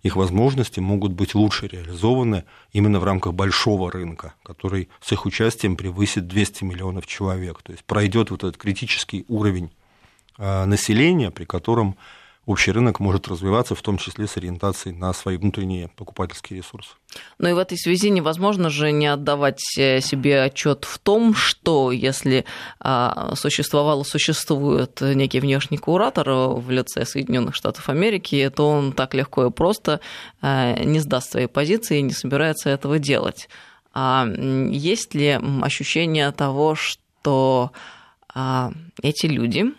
их 0.02 0.16
возможности 0.16 0.80
могут 0.80 1.12
быть 1.12 1.34
лучше 1.34 1.66
реализованы 1.66 2.44
именно 2.72 3.00
в 3.00 3.04
рамках 3.04 3.32
большого 3.32 3.90
рынка, 3.90 4.34
который 4.42 4.90
с 5.00 5.10
их 5.12 5.24
участием 5.24 5.76
превысит 5.76 6.28
200 6.28 6.64
миллионов 6.64 7.06
человек. 7.06 7.62
То 7.62 7.72
есть 7.72 7.84
пройдет 7.84 8.30
вот 8.30 8.44
этот 8.44 8.58
критический 8.58 9.24
уровень 9.28 9.70
а, 10.36 10.66
населения, 10.66 11.30
при 11.30 11.44
котором 11.46 11.96
общий 12.46 12.72
рынок 12.72 13.00
может 13.00 13.28
развиваться, 13.28 13.74
в 13.74 13.82
том 13.82 13.98
числе 13.98 14.26
с 14.26 14.36
ориентацией 14.36 14.94
на 14.94 15.12
свои 15.12 15.36
внутренние 15.36 15.88
покупательские 15.88 16.58
ресурсы. 16.58 16.90
Ну 17.38 17.48
и 17.48 17.52
в 17.52 17.58
этой 17.58 17.78
связи 17.78 18.10
невозможно 18.10 18.70
же 18.70 18.90
не 18.92 19.06
отдавать 19.06 19.62
э, 19.78 20.00
себе 20.00 20.42
отчет 20.42 20.84
в 20.84 20.98
том, 20.98 21.34
что 21.34 21.92
если 21.92 22.44
а, 22.80 23.34
существовало, 23.36 24.02
существует 24.02 25.00
некий 25.00 25.40
внешний 25.40 25.78
куратор 25.78 26.30
в 26.30 26.70
лице 26.70 27.04
Соединенных 27.04 27.54
Штатов 27.54 27.88
Америки, 27.88 28.50
то 28.54 28.68
он 28.68 28.92
так 28.92 29.14
легко 29.14 29.46
и 29.46 29.50
просто 29.50 30.00
а, 30.40 30.74
не 30.82 31.00
сдаст 31.00 31.32
своей 31.32 31.46
позиции 31.46 31.98
и 31.98 32.02
не 32.02 32.12
собирается 32.12 32.70
этого 32.70 32.98
делать. 32.98 33.48
А 33.92 34.26
есть 34.26 35.14
ли 35.14 35.38
ощущение 35.62 36.32
того, 36.32 36.74
что 36.74 37.70
а, 38.34 38.72
эти 39.02 39.26
люди 39.26 39.72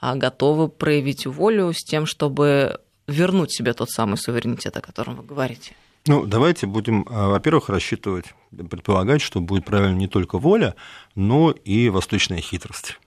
готовы 0.00 0.68
проявить 0.68 1.26
волю 1.26 1.72
с 1.72 1.82
тем, 1.82 2.06
чтобы 2.06 2.80
вернуть 3.06 3.52
себе 3.52 3.72
тот 3.72 3.90
самый 3.90 4.16
суверенитет, 4.16 4.76
о 4.76 4.80
котором 4.80 5.16
вы 5.16 5.22
говорите? 5.24 5.74
Ну, 6.06 6.24
давайте 6.24 6.66
будем, 6.66 7.06
а, 7.10 7.28
во-первых, 7.28 7.68
рассчитывать, 7.68 8.26
предполагать, 8.50 9.20
что 9.20 9.40
будет 9.40 9.64
правильно 9.64 9.96
не 9.96 10.08
только 10.08 10.38
воля, 10.38 10.74
но 11.14 11.50
и 11.50 11.88
восточная 11.88 12.40
хитрость. 12.40 12.98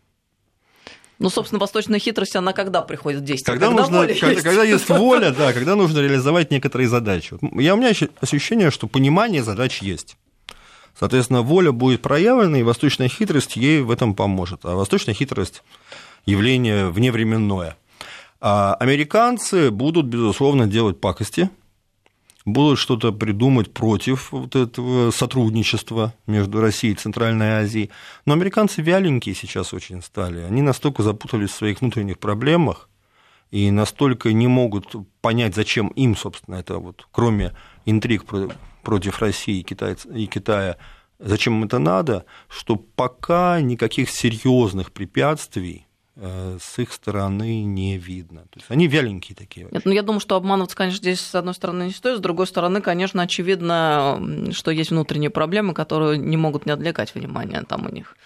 Ну, 1.17 1.29
собственно, 1.29 1.60
восточная 1.60 2.00
хитрость, 2.00 2.36
она 2.36 2.51
когда 2.51 2.81
приходит 2.81 3.21
в 3.21 3.24
действие? 3.24 3.53
Когда, 3.53 3.67
когда, 3.67 3.81
нужно, 3.81 4.07
когда, 4.07 4.31
есть. 4.31 4.43
когда 4.43 4.63
есть 4.63 4.89
воля, 4.89 5.31
да, 5.31 5.53
когда 5.53 5.75
нужно 5.75 6.00
реализовать 6.00 6.51
некоторые 6.51 6.89
задачи. 6.89 7.38
Я, 7.60 7.75
у 7.75 7.77
меня 7.77 7.91
ощущение, 8.19 8.71
что 8.71 8.88
понимание 8.88 9.43
задач 9.43 9.81
есть. 9.81 10.17
Соответственно, 11.00 11.41
воля 11.41 11.71
будет 11.71 12.01
проявлена, 12.01 12.60
и 12.60 12.63
восточная 12.63 13.07
хитрость 13.07 13.55
ей 13.55 13.81
в 13.81 13.91
этом 13.91 14.13
поможет. 14.13 14.65
А 14.65 14.75
восточная 14.75 15.13
хитрость– 15.13 15.63
явление 16.25 16.90
вневременное. 16.90 17.78
А 18.40 18.75
американцы 18.75 19.72
будут, 19.72 20.08
безусловно, 20.08 20.68
делать 20.68 21.00
пакости, 21.00 21.50
будут 22.46 22.80
что-то 22.80 23.12
придумать 23.12 23.72
против 23.72 24.32
вот 24.32 24.56
этого 24.56 25.12
сотрудничества 25.12 26.13
между 26.25 26.60
Россией 26.60 26.94
и 26.94 26.98
Центральной 26.98 27.63
Азией. 27.63 27.92
Но 28.25 28.34
американцы 28.34 28.82
вяленькие 28.82 29.36
сейчас 29.36 29.74
очень 29.74 30.01
стали. 30.01 30.40
Они 30.42 30.62
настолько 30.62 31.04
запутались 31.04 31.51
в 31.51 31.56
своих 31.56 31.82
внутренних 31.82 32.18
проблемах 32.18 32.90
и 33.51 33.70
настолько 33.70 34.32
не 34.34 34.48
могут 34.48 34.96
понять, 35.22 35.54
зачем 35.54 35.90
им, 35.90 36.16
собственно, 36.16 36.56
это 36.56 36.80
вот, 36.80 37.08
кроме 37.12 37.54
интриг 37.86 38.25
против 38.82 39.20
России 39.20 39.60
и 39.60 39.63
Китая, 39.63 39.96
и 40.16 40.25
Китая 40.25 40.78
зачем 41.20 41.58
им 41.58 41.66
это 41.66 41.78
надо, 41.78 42.25
что 42.48 42.75
пока 42.75 43.62
никаких 43.62 44.10
серьезных 44.10 44.92
препятствий 44.92 45.86
с 46.15 46.80
их 46.80 46.91
стороны 46.91 47.63
не 47.63 47.98
видно. 47.98 48.41
То 48.50 48.60
есть 48.60 48.65
они 48.70 48.88
вяленькие 48.88 49.36
такие. 49.36 49.68
Нет, 49.72 49.86
ну 49.86 49.91
я 49.91 50.01
думаю, 50.03 50.20
что 50.20 50.36
обманываться, 50.36 50.75
конечно, 50.75 50.98
здесь 50.98 51.22
с 51.22 51.36
одной 51.36 51.53
стороны 51.53 51.84
не 51.84 51.91
стоит, 51.91 52.18
с 52.18 52.22
другой 52.22 52.48
стороны, 52.48 52.82
конечно, 52.82 53.22
очевидно, 53.22 54.51
что 54.51 54.72
есть 54.72 54.91
внутренние 54.91 55.30
проблемы, 55.30 55.74
которые 55.74 56.18
не 56.18 56.38
могут 56.38 56.65
не 56.65 56.74
отвлекать 56.74 57.15
внимание 57.15 57.63
там 57.63 57.86
у 57.86 57.89
них 57.89 58.18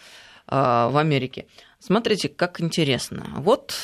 э, 0.48 0.56
в 0.56 0.98
Америке. 0.98 1.46
Смотрите, 1.80 2.28
как 2.28 2.60
интересно. 2.60 3.28
Вот 3.38 3.76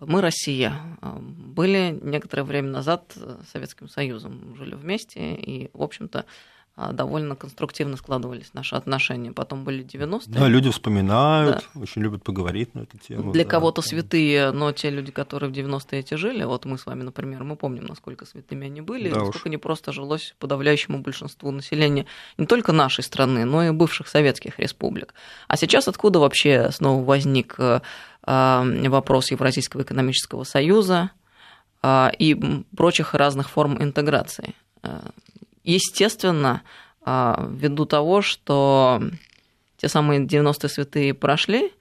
мы, 0.00 0.20
Россия, 0.20 0.74
э, 1.00 1.18
были 1.18 1.98
некоторое 2.02 2.42
время 2.42 2.68
назад 2.70 3.14
Советским 3.52 3.88
Союзом, 3.88 4.54
жили 4.56 4.74
вместе, 4.74 5.34
и, 5.34 5.70
в 5.72 5.82
общем-то, 5.82 6.24
довольно 6.92 7.36
конструктивно 7.36 7.96
складывались 7.96 8.50
наши 8.54 8.74
отношения. 8.74 9.32
Потом 9.32 9.64
были 9.64 9.84
90-е. 9.84 10.20
Да, 10.26 10.48
люди 10.48 10.70
вспоминают, 10.70 11.64
да. 11.74 11.80
очень 11.80 12.02
любят 12.02 12.22
поговорить 12.22 12.74
на 12.74 12.80
эту 12.80 12.98
тему. 12.98 13.32
Для 13.32 13.44
да. 13.44 13.50
кого-то 13.50 13.82
святые, 13.82 14.50
но 14.50 14.72
те 14.72 14.90
люди, 14.90 15.12
которые 15.12 15.50
в 15.50 15.52
90-е 15.52 16.00
эти 16.00 16.14
жили, 16.14 16.44
вот 16.44 16.64
мы 16.64 16.78
с 16.78 16.86
вами, 16.86 17.02
например, 17.02 17.44
мы 17.44 17.56
помним, 17.56 17.84
насколько 17.86 18.24
святыми 18.26 18.66
они 18.66 18.80
были, 18.80 19.10
да 19.10 19.20
насколько 19.20 19.48
уж. 19.48 19.50
не 19.50 19.58
просто 19.58 19.92
жилось 19.92 20.34
подавляющему 20.38 20.98
большинству 20.98 21.50
населения 21.50 22.06
не 22.38 22.46
только 22.46 22.72
нашей 22.72 23.04
страны, 23.04 23.44
но 23.44 23.64
и 23.64 23.70
бывших 23.70 24.08
советских 24.08 24.58
республик. 24.58 25.14
А 25.48 25.56
сейчас 25.56 25.88
откуда 25.88 26.18
вообще 26.18 26.70
снова 26.70 27.04
возник 27.04 27.54
э, 27.58 27.80
э, 28.26 28.88
вопрос 28.88 29.30
Евразийского 29.30 29.82
экономического 29.82 30.44
союза 30.44 31.10
э, 31.82 32.10
и 32.18 32.64
прочих 32.76 33.14
разных 33.14 33.50
форм 33.50 33.82
интеграции? 33.82 34.54
Естественно, 35.64 36.62
а, 37.02 37.48
ввиду 37.50 37.86
того, 37.86 38.22
что 38.22 39.02
те 39.76 39.88
самые 39.88 40.20
90-е 40.26 40.68
святые 40.68 41.14
прошли, 41.14 41.72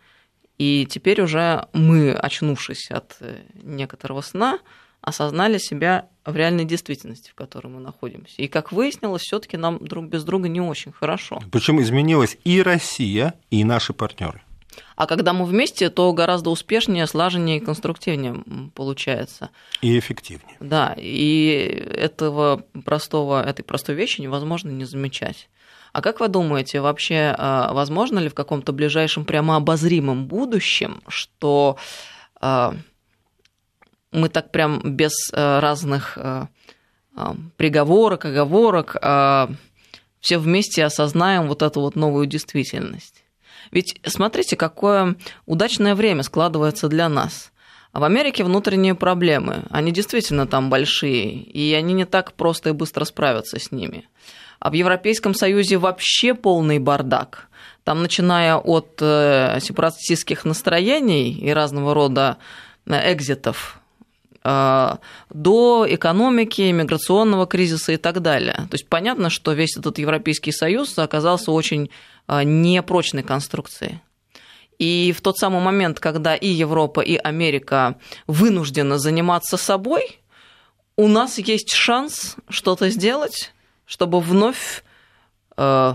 и 0.57 0.85
теперь 0.89 1.21
уже 1.21 1.67
мы, 1.73 2.11
очнувшись 2.11 2.91
от 2.91 3.17
э, 3.21 3.37
некоторого 3.63 4.21
сна, 4.21 4.59
осознали 5.01 5.57
себя 5.57 6.09
в 6.25 6.35
реальной 6.35 6.65
действительности, 6.65 7.31
в 7.31 7.35
которой 7.35 7.67
мы 7.67 7.79
находимся. 7.79 8.41
И, 8.41 8.47
как 8.47 8.71
выяснилось, 8.71 9.21
все 9.21 9.39
таки 9.39 9.57
нам 9.57 9.83
друг 9.85 10.05
без 10.07 10.23
друга 10.23 10.49
не 10.49 10.61
очень 10.61 10.91
хорошо. 10.91 11.41
Причем 11.51 11.81
изменилась 11.81 12.37
и 12.43 12.61
Россия, 12.61 13.33
и 13.49 13.63
наши 13.63 13.93
партнеры. 13.93 14.41
А 14.95 15.07
когда 15.07 15.33
мы 15.33 15.45
вместе, 15.45 15.89
то 15.89 16.11
гораздо 16.13 16.49
успешнее, 16.49 17.07
слаженнее 17.07 17.57
и 17.57 17.59
конструктивнее 17.59 18.43
получается. 18.75 19.49
И 19.81 19.97
эффективнее. 19.97 20.57
Да, 20.59 20.95
и 20.97 21.87
этого 21.95 22.63
простого, 22.85 23.43
этой 23.43 23.63
простой 23.63 23.95
вещи 23.95 24.21
невозможно 24.21 24.69
не 24.69 24.85
замечать. 24.85 25.49
А 25.91 26.01
как 26.01 26.19
вы 26.19 26.27
думаете, 26.27 26.81
вообще 26.81 27.33
а, 27.37 27.73
возможно 27.73 28.19
ли 28.19 28.29
в 28.29 28.33
каком-то 28.33 28.71
ближайшем 28.73 29.25
прямо 29.25 29.55
обозримом 29.55 30.27
будущем, 30.27 31.01
что 31.07 31.77
а, 32.39 32.75
мы 34.11 34.29
так 34.29 34.51
прям 34.51 34.81
без 34.83 35.13
а, 35.33 35.59
разных 35.59 36.17
приговорок, 37.57 38.23
оговорок 38.23 38.95
все 40.21 40.37
вместе 40.37 40.85
осознаем 40.85 41.47
вот 41.47 41.63
эту 41.63 41.81
вот 41.81 41.95
новую 41.95 42.27
действительность? 42.27 43.23
Ведь 43.71 43.99
смотрите, 44.05 44.55
какое 44.55 45.15
удачное 45.45 45.95
время 45.95 46.23
складывается 46.23 46.87
для 46.87 47.09
нас. 47.09 47.51
А 47.91 47.99
в 47.99 48.03
Америке 48.03 48.43
внутренние 48.43 48.93
проблемы, 48.93 49.63
они 49.71 49.91
действительно 49.91 50.45
там 50.45 50.69
большие, 50.69 51.41
и 51.41 51.73
они 51.73 51.93
не 51.93 52.05
так 52.05 52.33
просто 52.33 52.69
и 52.69 52.73
быстро 52.73 53.03
справятся 53.05 53.59
с 53.59 53.71
ними. 53.71 54.07
А 54.59 54.69
в 54.69 54.73
Европейском 54.73 55.33
Союзе 55.33 55.77
вообще 55.77 56.35
полный 56.35 56.79
бардак. 56.79 57.47
Там, 57.83 58.01
начиная 58.01 58.57
от 58.57 58.99
э, 59.01 59.57
сепаратистских 59.61 60.45
настроений 60.45 61.31
и 61.31 61.49
разного 61.49 61.93
рода 61.95 62.37
э, 62.85 63.13
экзитов, 63.13 63.79
э, 64.43 64.95
до 65.33 65.85
экономики, 65.89 66.69
миграционного 66.71 67.47
кризиса 67.47 67.93
и 67.93 67.97
так 67.97 68.21
далее. 68.21 68.67
То 68.69 68.73
есть 68.73 68.87
понятно, 68.87 69.29
что 69.29 69.53
весь 69.53 69.77
этот 69.77 69.97
Европейский 69.97 70.51
Союз 70.51 70.99
оказался 70.99 71.51
очень 71.51 71.89
непрочной 72.29 73.23
конструкции. 73.23 74.01
И 74.79 75.13
в 75.15 75.21
тот 75.21 75.37
самый 75.37 75.61
момент, 75.61 75.99
когда 75.99 76.35
и 76.35 76.47
Европа, 76.47 77.01
и 77.01 77.17
Америка 77.17 77.97
вынуждены 78.27 78.97
заниматься 78.97 79.57
собой, 79.57 80.19
у 80.95 81.07
нас 81.07 81.37
есть 81.37 81.73
шанс 81.73 82.37
что-то 82.47 82.89
сделать, 82.89 83.53
чтобы 83.85 84.21
вновь, 84.21 84.83
э, 85.57 85.93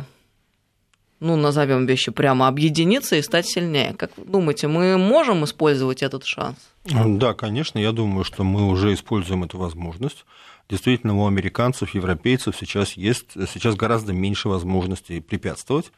ну, 1.20 1.36
назовем 1.36 1.86
вещи 1.86 2.10
прямо, 2.10 2.46
объединиться 2.46 3.16
и 3.16 3.22
стать 3.22 3.46
сильнее. 3.46 3.94
Как 3.94 4.16
вы 4.18 4.26
думаете, 4.26 4.68
мы 4.68 4.98
можем 4.98 5.44
использовать 5.44 6.02
этот 6.02 6.24
шанс? 6.26 6.58
Да, 6.84 7.32
конечно, 7.32 7.78
я 7.78 7.92
думаю, 7.92 8.24
что 8.24 8.44
мы 8.44 8.68
уже 8.68 8.92
используем 8.92 9.44
эту 9.44 9.56
возможность. 9.56 10.26
Действительно, 10.68 11.16
у 11.16 11.26
американцев, 11.26 11.94
европейцев 11.94 12.54
сейчас 12.58 12.94
есть 12.94 13.32
сейчас 13.52 13.76
гораздо 13.76 14.12
меньше 14.12 14.48
возможностей 14.48 15.20
препятствовать 15.20 15.90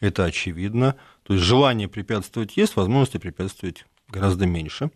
это 0.00 0.24
очевидно. 0.24 0.96
То 1.22 1.34
есть 1.34 1.44
желание 1.44 1.88
препятствовать 1.88 2.56
есть, 2.56 2.76
возможности 2.76 3.18
препятствовать 3.18 3.86
гораздо 4.08 4.46
меньше, 4.46 4.90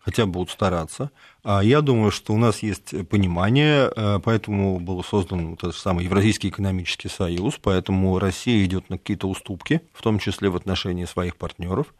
хотя 0.00 0.26
будут 0.26 0.50
стараться. 0.50 1.10
А 1.42 1.62
я 1.62 1.80
думаю, 1.80 2.10
что 2.10 2.32
у 2.32 2.38
нас 2.38 2.62
есть 2.62 3.08
понимание, 3.08 3.90
э, 3.94 4.20
поэтому 4.22 4.78
был 4.80 5.02
создан 5.02 5.50
вот 5.50 5.64
этот 5.64 5.76
самый 5.76 6.04
Евразийский 6.04 6.48
экономический 6.48 7.08
союз, 7.08 7.58
поэтому 7.60 8.18
Россия 8.18 8.64
идет 8.64 8.88
на 8.88 8.98
какие-то 8.98 9.28
уступки, 9.28 9.82
в 9.92 10.02
том 10.02 10.18
числе 10.18 10.48
в 10.48 10.56
отношении 10.56 11.04
своих 11.04 11.36
партнеров, 11.36 11.94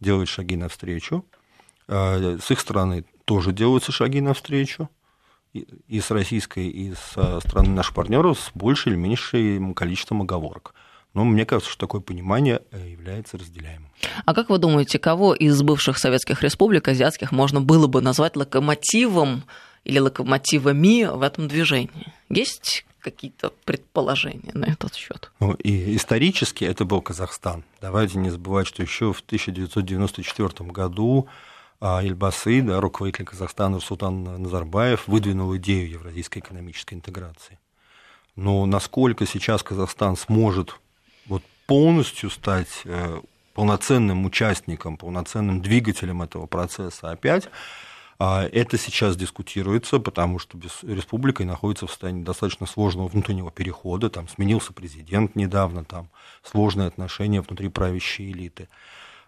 делает 0.00 0.28
шаги 0.28 0.56
навстречу. 0.56 1.24
А, 1.88 2.38
с 2.40 2.50
их 2.50 2.60
стороны 2.60 3.04
тоже 3.24 3.52
делаются 3.52 3.92
шаги 3.92 4.20
навстречу 4.20 4.88
и 5.52 6.00
с 6.00 6.10
российской, 6.10 6.68
и 6.68 6.94
со 6.94 7.40
стороны 7.40 7.70
наших 7.70 7.94
партнеров 7.94 8.38
с 8.38 8.50
большим 8.54 8.92
или 8.92 8.98
меньшим 8.98 9.74
количеством 9.74 10.22
оговорок. 10.22 10.74
Но 11.14 11.24
мне 11.24 11.44
кажется, 11.44 11.70
что 11.70 11.80
такое 11.80 12.00
понимание 12.00 12.62
э, 12.70 12.90
является 12.90 13.38
разделяемым. 13.38 13.90
А 14.24 14.34
как 14.34 14.50
вы 14.50 14.58
думаете, 14.58 14.98
кого 14.98 15.34
из 15.34 15.60
бывших 15.62 15.98
советских 15.98 16.42
республик, 16.42 16.86
азиатских, 16.88 17.32
можно 17.32 17.60
было 17.60 17.86
бы 17.86 18.00
назвать 18.00 18.36
локомотивом 18.36 19.44
или 19.84 19.98
локомотивами 19.98 21.04
в 21.04 21.22
этом 21.22 21.48
движении? 21.48 22.12
Есть 22.28 22.84
какие-то 23.00 23.52
предположения 23.64 24.52
на 24.52 24.66
этот 24.66 24.94
счет? 24.94 25.30
Ну, 25.40 25.54
и 25.54 25.96
исторически 25.96 26.64
это 26.64 26.84
был 26.84 27.00
Казахстан. 27.00 27.64
Давайте 27.80 28.18
не 28.18 28.30
забывать, 28.30 28.66
что 28.66 28.82
еще 28.82 29.12
в 29.12 29.20
1994 29.20 30.70
году 30.70 31.28
а 31.80 32.02
Ильбасы, 32.02 32.60
да, 32.60 32.80
руководитель 32.80 33.24
Казахстана 33.24 33.78
Султан 33.78 34.24
Назарбаев, 34.24 35.06
выдвинул 35.06 35.56
идею 35.56 35.88
евразийской 35.88 36.42
экономической 36.42 36.94
интеграции. 36.94 37.60
Но 38.34 38.66
насколько 38.66 39.26
сейчас 39.26 39.62
Казахстан 39.62 40.16
сможет 40.16 40.74
полностью 41.68 42.30
стать 42.30 42.80
э, 42.86 43.20
полноценным 43.52 44.24
участником, 44.24 44.96
полноценным 44.96 45.60
двигателем 45.60 46.22
этого 46.22 46.46
процесса 46.46 47.10
опять, 47.10 47.50
а 48.18 48.48
это 48.50 48.78
сейчас 48.78 49.16
дискутируется, 49.16 50.00
потому 50.00 50.38
что 50.38 50.58
республика 50.82 51.44
находится 51.44 51.86
в 51.86 51.90
состоянии 51.90 52.24
достаточно 52.24 52.66
сложного 52.66 53.08
внутреннего 53.08 53.50
перехода. 53.52 54.08
Там 54.08 54.28
сменился 54.28 54.72
президент 54.72 55.36
недавно, 55.36 55.84
там 55.84 56.08
сложные 56.42 56.88
отношения 56.88 57.42
внутри 57.42 57.68
правящей 57.68 58.32
элиты. 58.32 58.68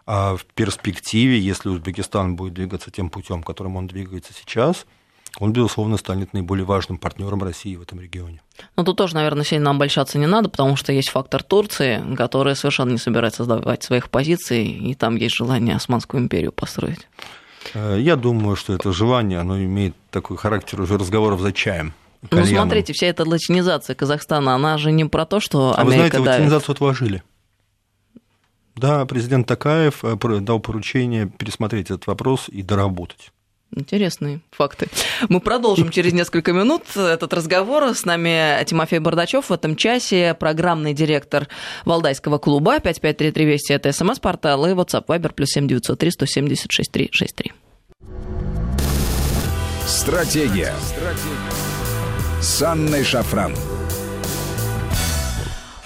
А 0.07 0.35
в 0.35 0.43
перспективе, 0.45 1.39
если 1.39 1.69
Узбекистан 1.69 2.35
будет 2.35 2.55
двигаться 2.55 2.89
тем 2.89 3.11
путем, 3.11 3.43
которым 3.43 3.75
он 3.75 3.85
двигается 3.85 4.33
сейчас, 4.33 4.87
он, 5.39 5.53
безусловно, 5.53 5.97
станет 5.97 6.33
наиболее 6.33 6.65
важным 6.65 6.97
партнером 6.97 7.41
России 7.43 7.75
в 7.75 7.81
этом 7.81 7.99
регионе. 7.99 8.41
Ну, 8.75 8.83
тут 8.83 8.97
тоже, 8.97 9.15
наверное, 9.15 9.43
сильно 9.43 9.65
нам 9.65 9.77
обольщаться 9.77 10.17
не 10.17 10.27
надо, 10.27 10.49
потому 10.49 10.75
что 10.75 10.91
есть 10.91 11.09
фактор 11.09 11.41
Турции, 11.41 12.01
которая 12.15 12.55
совершенно 12.55 12.91
не 12.91 12.97
собирается 12.97 13.43
сдавать 13.43 13.83
своих 13.83 14.09
позиций, 14.09 14.65
и 14.65 14.93
там 14.93 15.15
есть 15.15 15.35
желание 15.35 15.75
Османскую 15.75 16.21
империю 16.21 16.51
построить. 16.51 17.07
Э, 17.73 17.97
я 17.99 18.15
думаю, 18.15 18.55
что 18.55 18.73
это 18.73 18.91
желание, 18.91 19.39
оно 19.39 19.57
имеет 19.57 19.95
такой 20.09 20.37
характер 20.37 20.81
уже 20.81 20.97
разговоров 20.97 21.39
за 21.39 21.53
чаем. 21.53 21.93
Ну, 22.29 22.45
смотрите, 22.45 22.93
вся 22.93 23.07
эта 23.07 23.27
латинизация 23.27 23.95
Казахстана, 23.95 24.53
она 24.53 24.77
же 24.77 24.91
не 24.91 25.05
про 25.05 25.25
то, 25.25 25.39
что 25.39 25.73
Америка 25.75 25.81
А 25.81 25.85
вы 25.85 25.91
знаете, 25.93 26.17
давит. 26.17 26.29
латинизацию 26.29 26.73
отложили. 26.73 27.23
Да, 28.75 29.05
президент 29.05 29.47
Такаев 29.47 30.03
э, 30.03 30.15
дал 30.39 30.59
поручение 30.59 31.27
пересмотреть 31.27 31.87
этот 31.87 32.07
вопрос 32.07 32.47
и 32.47 32.61
доработать. 32.61 33.31
Интересные 33.75 34.41
факты. 34.51 34.87
Мы 35.29 35.39
продолжим 35.39 35.89
через 35.89 36.11
несколько 36.11 36.51
минут 36.51 36.83
этот 36.95 37.33
разговор. 37.33 37.95
С 37.95 38.03
нами 38.03 38.63
Тимофей 38.65 38.99
Бардачев 38.99 39.49
в 39.49 39.53
этом 39.53 39.77
часе, 39.77 40.33
программный 40.33 40.93
директор 40.93 41.47
Валдайского 41.85 42.37
клуба. 42.37 42.79
5533 42.79 43.45
Вести– 43.45 43.73
это 43.73 43.91
смс-портал 43.93 44.65
и 44.65 44.71
WhatsApp 44.71 45.05
Viber 45.05 45.33
плюс 45.33 45.49
7903 45.51 46.11
176 46.11 46.91
363. 46.91 47.53
Стратегия. 49.85 50.73
Стратегия. 50.81 52.41
С 52.41 52.61
Анной 52.61 53.03
Шафран. 53.03 53.53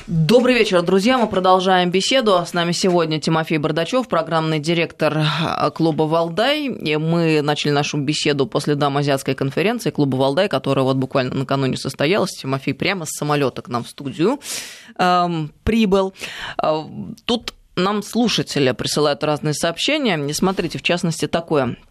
Добрый 0.08 0.54
вечер, 0.54 0.84
друзья. 0.84 1.18
Мы 1.18 1.26
продолжаем 1.26 1.90
беседу. 1.90 2.44
С 2.46 2.54
нами 2.54 2.74
сегодня 2.74 3.20
Тимофей 3.20 3.58
Бардачев, 3.58 4.08
программный 4.08 4.60
директор 4.60 5.18
э, 5.18 5.72
клуба 5.72 6.04
«Валдай». 6.04 6.68
И 6.68 6.96
мы 6.98 7.42
начали 7.42 7.72
нашу 7.72 7.98
беседу 7.98 8.46
после 8.46 8.76
дам 8.76 8.98
азиатской 8.98 9.34
конференции 9.34 9.90
клуба 9.90 10.18
«Валдай», 10.18 10.48
которая 10.48 10.86
вот 10.86 10.98
буквально 10.98 11.34
накануне 11.34 11.76
состоялась. 11.76 12.38
Тимофей 12.40 12.76
прямо 12.76 13.06
с 13.06 13.18
самолета 13.18 13.64
к 13.64 13.68
нам 13.68 13.84
в 13.84 13.90
студию 13.90 14.40
эм, 15.00 15.52
прибыл. 15.64 16.14
Э, 16.62 16.84
тут 17.26 17.56
нам 17.76 18.04
слушатели 18.04 18.74
присылают 18.74 19.24
разные 19.24 19.56
сообщения. 19.56 20.24
И 20.24 20.34
смотрите, 20.34 20.78
в 20.78 20.84
частности, 20.84 21.26
такое– 21.26 21.78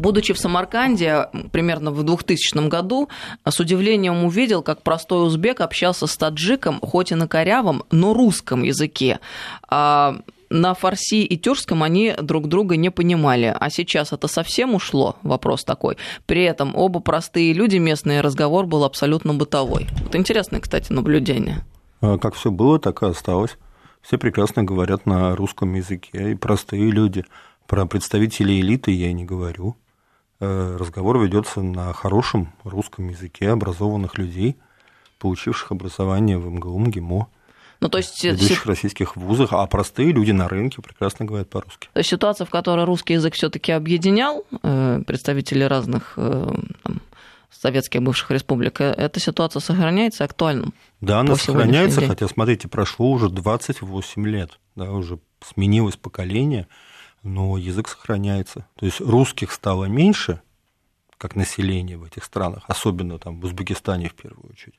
Будучи 0.00 0.32
в 0.32 0.38
Самарканде 0.38 1.28
примерно 1.52 1.90
в 1.90 2.02
2000 2.02 2.68
году, 2.68 3.10
с 3.46 3.60
удивлением 3.60 4.24
увидел, 4.24 4.62
как 4.62 4.82
простой 4.82 5.26
узбек 5.26 5.60
общался 5.60 6.06
с 6.06 6.16
таджиком, 6.16 6.80
хоть 6.80 7.12
и 7.12 7.14
на 7.14 7.28
корявом, 7.28 7.82
но 7.90 8.14
русском 8.14 8.62
языке. 8.62 9.20
А 9.68 10.16
на 10.48 10.72
фарси 10.72 11.22
и 11.22 11.36
тюркском 11.36 11.82
они 11.82 12.14
друг 12.18 12.48
друга 12.48 12.76
не 12.76 12.90
понимали. 12.90 13.54
А 13.54 13.68
сейчас 13.68 14.14
это 14.14 14.26
совсем 14.26 14.74
ушло, 14.74 15.16
вопрос 15.22 15.64
такой. 15.64 15.98
При 16.24 16.44
этом 16.44 16.74
оба 16.74 17.00
простые 17.00 17.52
люди 17.52 17.76
местные, 17.76 18.22
разговор 18.22 18.64
был 18.64 18.84
абсолютно 18.84 19.34
бытовой. 19.34 19.86
Вот 20.02 20.16
интересное, 20.16 20.60
кстати, 20.60 20.90
наблюдение. 20.92 21.62
А 22.00 22.16
как 22.16 22.34
все 22.34 22.50
было, 22.50 22.78
так 22.78 23.02
и 23.02 23.06
осталось. 23.06 23.58
Все 24.00 24.16
прекрасно 24.16 24.64
говорят 24.64 25.04
на 25.04 25.36
русском 25.36 25.74
языке, 25.74 26.32
и 26.32 26.34
простые 26.34 26.90
люди. 26.90 27.26
Про 27.66 27.84
представителей 27.84 28.62
элиты 28.62 28.92
я 28.92 29.10
и 29.10 29.12
не 29.12 29.26
говорю. 29.26 29.76
Э, 30.40 30.76
разговор 30.78 31.18
ведется 31.18 31.60
на 31.60 31.92
хорошем 31.92 32.52
русском 32.64 33.08
языке 33.08 33.50
образованных 33.50 34.16
людей, 34.16 34.56
получивших 35.18 35.70
образование 35.70 36.38
в 36.38 36.50
МГУ, 36.50 36.78
МГИМО. 36.78 37.28
Ну, 37.80 37.88
то 37.88 37.98
есть... 37.98 38.24
ведущих 38.24 38.64
российских 38.66 39.16
вузах, 39.16 39.52
а 39.52 39.66
простые 39.66 40.12
люди 40.12 40.32
на 40.32 40.48
рынке 40.48 40.80
прекрасно 40.80 41.26
говорят 41.26 41.50
по-русски. 41.50 41.88
То 41.92 41.98
есть 41.98 42.10
ситуация, 42.10 42.46
в 42.46 42.50
которой 42.50 42.84
русский 42.86 43.14
язык 43.14 43.34
все-таки 43.34 43.72
объединял 43.72 44.44
э, 44.62 45.02
представителей 45.06 45.66
разных 45.66 46.14
э, 46.16 46.48
там, 46.82 47.00
советских 47.50 48.02
бывших 48.02 48.30
республик, 48.30 48.80
эта 48.80 49.20
ситуация 49.20 49.60
сохраняется 49.60 50.24
актуальным? 50.24 50.72
Да, 51.02 51.20
она 51.20 51.36
сохраняется, 51.36 52.06
хотя, 52.06 52.28
смотрите, 52.28 52.68
прошло 52.68 53.10
уже 53.10 53.28
28 53.28 54.26
лет, 54.26 54.58
да, 54.74 54.90
уже 54.90 55.18
сменилось 55.42 55.96
поколение, 55.96 56.66
но 57.22 57.56
язык 57.56 57.88
сохраняется. 57.88 58.66
То 58.76 58.86
есть 58.86 59.00
русских 59.00 59.52
стало 59.52 59.84
меньше, 59.86 60.40
как 61.18 61.36
население 61.36 61.98
в 61.98 62.04
этих 62.04 62.24
странах, 62.24 62.64
особенно 62.66 63.18
там 63.18 63.40
в 63.40 63.44
Узбекистане 63.44 64.08
в 64.08 64.14
первую 64.14 64.50
очередь 64.50 64.78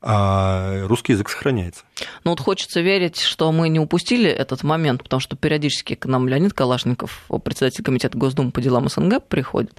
а 0.00 0.86
русский 0.86 1.12
язык 1.12 1.28
сохраняется. 1.28 1.84
Ну 2.22 2.30
вот 2.30 2.40
хочется 2.40 2.80
верить, 2.80 3.20
что 3.20 3.50
мы 3.50 3.68
не 3.68 3.80
упустили 3.80 4.30
этот 4.30 4.62
момент, 4.62 5.02
потому 5.02 5.20
что 5.20 5.36
периодически 5.36 5.94
к 5.94 6.06
нам 6.06 6.28
Леонид 6.28 6.52
Калашников, 6.52 7.24
председатель 7.44 7.82
комитета 7.82 8.16
Госдумы 8.16 8.52
по 8.52 8.60
делам 8.60 8.88
СНГ, 8.88 9.24
приходит 9.26 9.76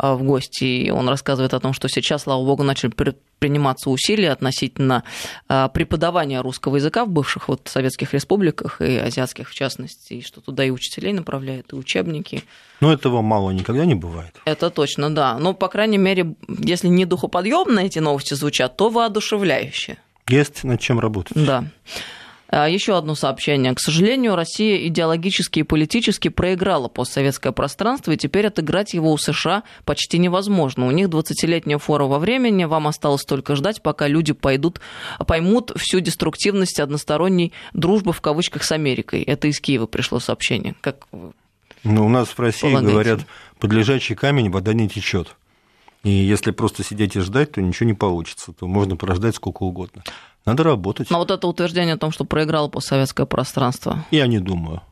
в 0.00 0.22
гости, 0.22 0.64
и 0.64 0.90
он 0.90 1.08
рассказывает 1.08 1.54
о 1.54 1.60
том, 1.60 1.72
что 1.72 1.88
сейчас, 1.88 2.22
слава 2.22 2.44
богу, 2.44 2.62
начали 2.62 2.92
приниматься 3.38 3.90
усилия 3.90 4.32
относительно 4.32 5.02
а, 5.48 5.68
преподавания 5.68 6.40
русского 6.40 6.76
языка 6.76 7.04
в 7.04 7.08
бывших 7.08 7.48
вот 7.48 7.68
советских 7.68 8.14
республиках 8.14 8.80
и 8.80 8.96
азиатских 8.96 9.48
в 9.48 9.54
частности, 9.54 10.14
и 10.14 10.22
что 10.22 10.40
туда 10.40 10.64
и 10.64 10.70
учителей 10.70 11.12
направляют, 11.12 11.72
и 11.72 11.76
учебники. 11.76 12.44
Но 12.80 12.92
этого 12.92 13.22
мало 13.22 13.50
никогда 13.50 13.84
не 13.84 13.94
бывает. 13.94 14.34
Это 14.44 14.70
точно, 14.70 15.14
да. 15.14 15.38
Но, 15.38 15.54
по 15.54 15.68
крайней 15.68 15.98
мере, 15.98 16.34
если 16.48 16.88
не 16.88 17.04
духоподъемно 17.04 17.80
эти 17.80 17.98
новости 17.98 18.34
звучат, 18.34 18.76
то 18.76 18.90
воодушевляюще. 18.90 19.98
Есть 20.28 20.64
над 20.64 20.80
чем 20.80 21.00
работать. 21.00 21.32
Да. 21.34 21.64
А, 22.52 22.68
Еще 22.68 22.96
одно 22.96 23.14
сообщение. 23.14 23.74
К 23.74 23.80
сожалению, 23.80 24.34
Россия 24.34 24.86
идеологически 24.88 25.60
и 25.60 25.62
политически 25.62 26.28
проиграла 26.28 26.88
постсоветское 26.88 27.52
пространство, 27.52 28.10
и 28.10 28.16
теперь 28.16 28.48
отыграть 28.48 28.92
его 28.92 29.12
у 29.12 29.18
США 29.18 29.62
почти 29.84 30.18
невозможно. 30.18 30.86
У 30.86 30.90
них 30.90 31.08
20-летняя 31.08 31.78
фора 31.78 32.04
во 32.04 32.18
времени, 32.18 32.64
вам 32.64 32.88
осталось 32.88 33.24
только 33.24 33.54
ждать, 33.54 33.82
пока 33.82 34.08
люди 34.08 34.32
пойдут, 34.32 34.80
поймут 35.26 35.72
всю 35.76 36.00
деструктивность 36.00 36.80
односторонней 36.80 37.52
дружбы 37.72 38.12
в 38.12 38.20
кавычках 38.20 38.64
с 38.64 38.72
Америкой. 38.72 39.22
Это 39.22 39.46
из 39.46 39.60
Киева 39.60 39.86
пришло 39.86 40.18
сообщение. 40.18 40.74
Как 40.80 41.06
ну, 41.84 42.04
у 42.04 42.08
нас 42.08 42.28
в 42.28 42.38
России 42.40 42.62
полагаете? 42.62 42.92
говорят, 42.92 43.20
под 43.60 43.72
лежачий 43.72 44.16
камень 44.16 44.50
вода 44.50 44.72
не 44.74 44.88
течет. 44.88 45.36
И 46.02 46.10
если 46.10 46.50
просто 46.50 46.82
сидеть 46.82 47.14
и 47.14 47.20
ждать, 47.20 47.52
то 47.52 47.62
ничего 47.62 47.86
не 47.86 47.94
получится, 47.94 48.52
то 48.52 48.66
можно 48.66 48.96
прождать 48.96 49.36
сколько 49.36 49.62
угодно. 49.62 50.02
Надо 50.46 50.64
работать. 50.64 51.10
Но 51.10 51.18
вот 51.18 51.30
это 51.30 51.46
утверждение 51.46 51.94
о 51.94 51.98
том, 51.98 52.12
что 52.12 52.24
проиграло 52.24 52.68
постсоветское 52.68 53.26
пространство. 53.26 54.04
Я 54.10 54.26
не 54.26 54.38
думаю. 54.38 54.82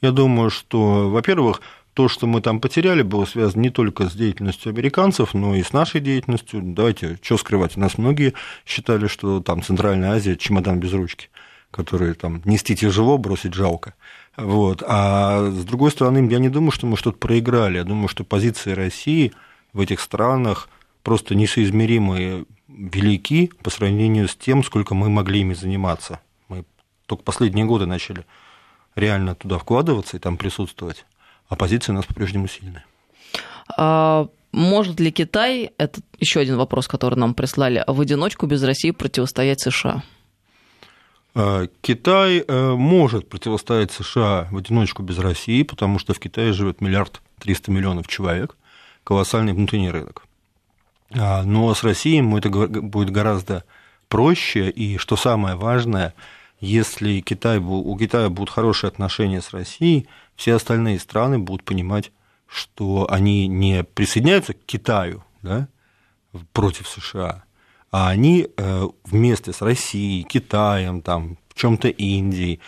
Я 0.00 0.12
думаю, 0.12 0.50
что, 0.50 1.08
во-первых, 1.10 1.62
то, 1.94 2.08
что 2.08 2.26
мы 2.26 2.40
там 2.40 2.60
потеряли, 2.60 3.02
было 3.02 3.24
связано 3.24 3.62
не 3.62 3.70
только 3.70 4.08
с 4.08 4.12
деятельностью 4.12 4.70
американцев, 4.70 5.32
но 5.32 5.54
и 5.54 5.62
с 5.62 5.72
нашей 5.72 6.00
деятельностью. 6.00 6.60
Давайте, 6.62 7.18
что 7.22 7.38
скрывать, 7.38 7.76
у 7.76 7.80
нас 7.80 7.96
многие 7.96 8.34
считали, 8.66 9.06
что 9.06 9.40
там 9.40 9.62
Центральная 9.62 10.10
Азия– 10.10 10.36
чемодан 10.38 10.80
без 10.80 10.92
ручки, 10.92 11.30
который 11.70 12.14
там 12.14 12.42
нести 12.44 12.76
тяжело, 12.76 13.16
бросить 13.16 13.54
жалко. 13.54 13.94
Вот. 14.36 14.82
А 14.86 15.48
с 15.50 15.64
другой 15.64 15.92
стороны, 15.92 16.28
я 16.30 16.38
не 16.40 16.48
думаю, 16.48 16.72
что 16.72 16.86
мы 16.86 16.96
что-то 16.96 17.18
проиграли. 17.18 17.76
Я 17.78 17.84
думаю, 17.84 18.08
что 18.08 18.24
позиции 18.24 18.72
России 18.72 19.32
в 19.72 19.80
этих 19.80 20.00
странах 20.00 20.68
просто 21.04 21.36
несоизмеримые 21.36 22.44
велики 22.76 23.50
по 23.62 23.70
сравнению 23.70 24.28
с 24.28 24.36
тем, 24.36 24.62
сколько 24.64 24.94
мы 24.94 25.08
могли 25.08 25.40
ими 25.40 25.54
заниматься. 25.54 26.20
Мы 26.48 26.64
только 27.06 27.22
последние 27.22 27.64
годы 27.64 27.86
начали 27.86 28.26
реально 28.94 29.34
туда 29.34 29.58
вкладываться 29.58 30.16
и 30.16 30.20
там 30.20 30.36
присутствовать, 30.36 31.06
а 31.48 31.56
позиции 31.56 31.92
у 31.92 31.94
нас 31.94 32.04
по-прежнему 32.04 32.48
сильные. 32.48 32.84
А 33.76 34.28
может 34.52 35.00
ли 35.00 35.10
Китай, 35.10 35.72
это 35.78 36.00
еще 36.18 36.40
один 36.40 36.56
вопрос, 36.56 36.86
который 36.86 37.16
нам 37.16 37.34
прислали, 37.34 37.84
в 37.86 38.00
одиночку 38.00 38.46
без 38.46 38.62
России 38.62 38.90
противостоять 38.92 39.60
США? 39.60 40.02
А, 41.34 41.66
Китай 41.80 42.44
э, 42.46 42.74
может 42.74 43.28
противостоять 43.28 43.90
США 43.90 44.46
в 44.52 44.56
одиночку 44.56 45.02
без 45.02 45.18
России, 45.18 45.64
потому 45.64 45.98
что 45.98 46.14
в 46.14 46.20
Китае 46.20 46.52
живет 46.52 46.80
миллиард 46.80 47.20
триста 47.40 47.72
миллионов 47.72 48.06
человек, 48.06 48.56
колоссальный 49.02 49.52
внутренний 49.52 49.90
рынок. 49.90 50.26
А, 51.16 51.42
но 51.42 51.74
с 51.74 51.82
Россией 51.82 52.18
ему 52.18 52.38
это 52.38 52.50
будет 52.50 53.10
гораздо 53.10 53.64
проще, 54.08 54.70
и 54.70 54.98
что 54.98 55.16
самое 55.16 55.56
важное, 55.56 56.14
если 56.60 57.20
Китай, 57.20 57.58
у 57.58 57.96
Китая 57.96 58.28
будут 58.28 58.50
хорошие 58.50 58.88
отношения 58.88 59.40
с 59.40 59.52
Россией, 59.52 60.06
все 60.36 60.54
остальные 60.54 60.98
страны 60.98 61.38
будут 61.38 61.64
понимать, 61.64 62.10
что 62.46 63.06
они 63.10 63.46
не 63.46 63.84
присоединяются 63.84 64.54
к 64.54 64.64
Китаю 64.66 65.24
да, 65.42 65.68
против 66.52 66.88
США, 66.88 67.44
а 67.90 68.08
они 68.08 68.48
э, 68.56 68.88
вместе 69.04 69.52
с 69.52 69.62
Россией, 69.62 70.24
Китаем, 70.24 71.00
там, 71.02 71.38
в 71.48 71.54
чем-то 71.54 71.88
Индией 71.88 72.60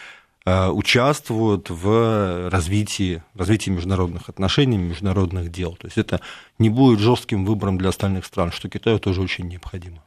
участвуют 0.47 1.71
в 1.71 2.49
развитии, 2.51 3.23
развитии 3.35 3.71
международных 3.71 4.29
отношений, 4.29 4.79
международных 4.79 5.51
дел. 5.51 5.75
То 5.75 5.89
есть 5.89 5.99
это 5.99 6.21
не 6.59 6.71
будет 6.71 7.01
жестким 7.01 7.45
выбором 7.45 7.79
для 7.79 7.89
остальных 7.89 8.25
стран, 8.25 8.53
что 8.53 8.69
Китаю 8.69 9.01
тоже 9.01 9.23
очень 9.23 9.49
необходимо. 9.49 10.03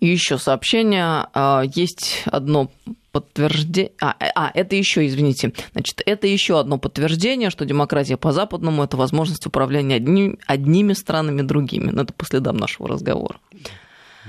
И 0.00 0.06
еще 0.06 0.38
сообщение. 0.38 1.26
А, 1.32 1.62
есть 1.62 2.22
одно 2.26 2.70
подтверждение... 3.12 3.92
А, 4.00 4.14
а, 4.34 4.50
это 4.54 4.74
еще, 4.76 5.06
извините. 5.06 5.52
Значит, 5.72 6.02
это 6.06 6.26
еще 6.26 6.58
одно 6.58 6.78
подтверждение, 6.78 7.50
что 7.50 7.64
демократия 7.64 8.16
по-западному– 8.16 8.82
это 8.84 8.96
возможность 8.96 9.46
управления 9.46 9.96
одним, 9.96 10.38
одними 10.46 10.92
странами 10.94 11.42
другими. 11.42 11.90
Но 11.90 12.02
это 12.02 12.12
по 12.12 12.24
следам 12.24 12.56
нашего 12.56 12.88
разговора. 12.88 13.38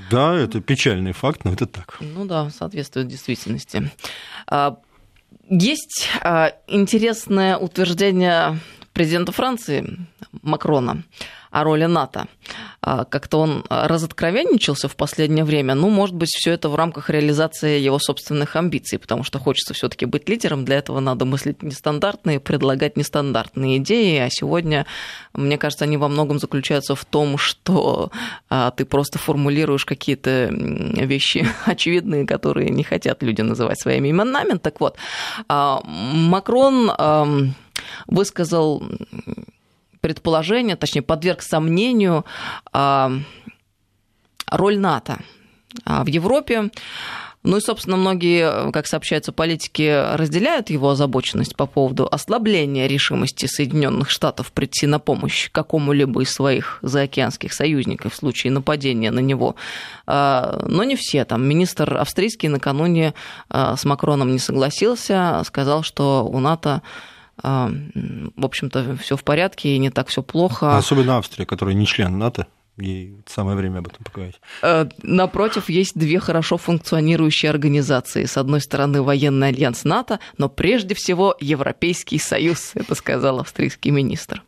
Да, 0.10 0.36
это 0.36 0.60
печальный 0.60 1.12
факт, 1.14 1.46
но 1.46 1.54
это 1.54 1.68
так. 1.68 1.98
Ну 2.02 2.26
да, 2.26 2.50
соответствует 2.50 3.08
действительности. 3.08 3.92
Есть 5.50 6.10
а, 6.22 6.54
интересное 6.68 7.58
утверждение 7.58 8.60
президента 8.94 9.32
Франции 9.32 9.98
Макрона 10.42 11.04
о 11.54 11.64
роли 11.64 11.86
НАТО. 11.86 12.26
А, 12.82 13.06
как-то 13.06 13.38
он 13.38 13.64
разоткровенничался 13.70 14.88
в 14.88 14.96
последнее 14.96 15.46
время. 15.46 15.76
Ну, 15.76 15.90
может 15.90 16.16
быть, 16.16 16.30
все 16.30 16.52
это 16.52 16.68
в 16.68 16.76
рамках 16.76 17.12
реализации 17.12 17.80
его 17.80 18.00
собственных 18.00 18.56
амбиций, 18.56 18.98
потому 18.98 19.24
что 19.24 19.38
хочется 19.38 19.76
все-таки 19.76 20.06
быть 20.06 20.28
лидером. 20.28 20.66
Для 20.66 20.78
этого 20.78 21.00
надо 21.00 21.26
мыслить 21.26 21.62
нестандартные, 21.62 22.40
предлагать 22.40 22.98
нестандартные 22.98 23.78
идеи. 23.78 24.18
А 24.18 24.30
сегодня, 24.32 24.88
мне 25.34 25.60
кажется, 25.60 25.86
они 25.86 25.98
во 25.98 26.08
многом 26.08 26.40
заключаются 26.40 26.96
в 26.96 27.06
том, 27.06 27.38
что 27.38 28.12
а, 28.50 28.72
ты 28.72 28.84
просто 28.84 29.20
формулируешь 29.20 29.86
какие-то 29.86 30.50
вещи 30.52 31.48
очевидные, 31.66 32.26
которые 32.26 32.72
не 32.72 32.84
хотят 32.84 33.22
люди 33.22 33.42
называть 33.42 33.80
своими 33.80 34.10
именами. 34.10 34.58
Так 34.58 34.80
вот, 34.80 34.98
а, 35.48 35.82
Макрон 35.86 37.54
высказал 38.08 38.84
предположение, 40.04 40.76
точнее, 40.76 41.02
подверг 41.02 41.42
сомнению 41.42 42.26
а, 42.74 43.10
роль 44.52 44.78
НАТО 44.78 45.20
а, 45.86 46.04
в 46.04 46.08
Европе. 46.08 46.72
Ну 47.44 47.58
и, 47.58 47.62
собственно, 47.62 47.96
многие, 47.96 48.72
как 48.72 48.86
сообщается, 48.86 49.32
политики 49.32 50.16
разделяют 50.16 50.70
его 50.70 50.90
озабоченность 50.90 51.56
по 51.56 51.68
поводу 51.68 52.06
ослабления 52.12 52.88
решимости 52.88 53.46
Соединенных 53.46 54.10
Штатов 54.10 54.52
прийти 54.52 54.88
на 54.88 55.00
помощь 55.00 55.50
какому-либо 55.50 56.22
из 56.22 56.32
своих 56.32 56.80
заокеанских 56.82 57.54
союзников 57.54 58.14
в 58.14 58.18
случае 58.18 58.52
нападения 58.52 59.10
на 59.10 59.20
него. 59.20 59.56
А, 60.06 60.66
но 60.68 60.84
не 60.84 60.98
все. 60.98 61.24
Там 61.24 61.48
министр 61.48 61.96
австрийский 61.98 62.50
накануне 62.50 63.14
с 63.50 63.86
Макроном 63.86 64.34
не 64.34 64.40
согласился, 64.40 65.42
сказал, 65.46 65.82
что 65.84 66.28
у 66.30 66.42
НАТО 66.42 66.82
в 67.44 68.46
общем-то, 68.46 68.96
все 68.98 69.18
в 69.18 69.24
порядке 69.24 69.76
и 69.76 69.78
не 69.78 69.90
так 69.90 70.08
все 70.08 70.24
плохо. 70.24 70.78
Особенно 70.78 71.18
Австрия, 71.18 71.46
которая 71.46 71.76
не 71.76 71.86
член 71.86 72.18
НАТО. 72.18 72.48
Ей 72.78 73.18
самое 73.28 73.56
время 73.56 73.80
об 73.80 73.88
этом 73.88 74.04
поговорить. 74.04 74.40
Э, 74.64 74.88
напротив, 75.04 75.70
есть 75.70 75.96
две 75.96 76.20
хорошо 76.20 76.58
функционирующие 76.58 77.52
организации. 77.52 78.26
С 78.26 78.36
одной 78.36 78.62
стороны, 78.62 79.04
военный 79.04 79.50
альянс 79.50 79.84
НАТО, 79.84 80.20
но 80.40 80.50
прежде 80.50 80.96
всего 80.96 81.36
Европейский 81.40 82.18
Союз, 82.18 82.72
это 82.74 82.96
сказал 82.96 83.40
австрийский 83.40 83.92
министр. 83.92 84.42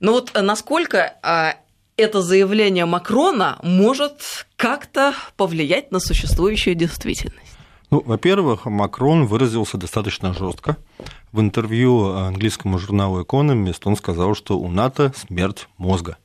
Ну 0.00 0.12
вот 0.12 0.32
насколько 0.34 1.14
а, 1.22 1.54
это 1.96 2.22
заявление 2.22 2.86
Макрона 2.86 3.58
может 3.62 4.46
как-то 4.56 5.14
повлиять 5.36 5.92
на 5.92 6.00
существующую 6.00 6.74
действительность? 6.74 7.45
Ну, 7.90 8.02
во-первых, 8.04 8.66
Макрон 8.66 9.26
выразился 9.26 9.78
достаточно 9.78 10.34
жестко. 10.34 10.76
В 11.30 11.40
интервью 11.40 12.14
английскому 12.14 12.78
журналу 12.78 13.22
Economist 13.22 13.82
он 13.84 13.96
сказал, 13.96 14.34
что 14.34 14.58
у 14.58 14.68
НАТО 14.68 15.12
смерть 15.16 15.68
мозга. 15.78 16.16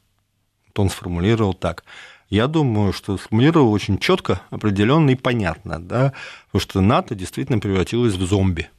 Он 0.76 0.89
сформулировал 0.89 1.54
так. 1.54 1.84
Я 2.30 2.47
думаю, 2.47 2.93
что 2.93 3.17
сформулировал 3.17 3.71
очень 3.71 4.00
четко, 4.00 4.41
определенно 4.50 5.12
и 5.12 5.15
понятно, 5.15 5.80
да, 5.80 6.13
потому 6.45 6.62
что 6.62 6.82
НАТО 6.82 7.13
действительно 7.13 7.60
превратилось 7.60 8.15
в 8.15 8.26
зомби. 8.26 8.69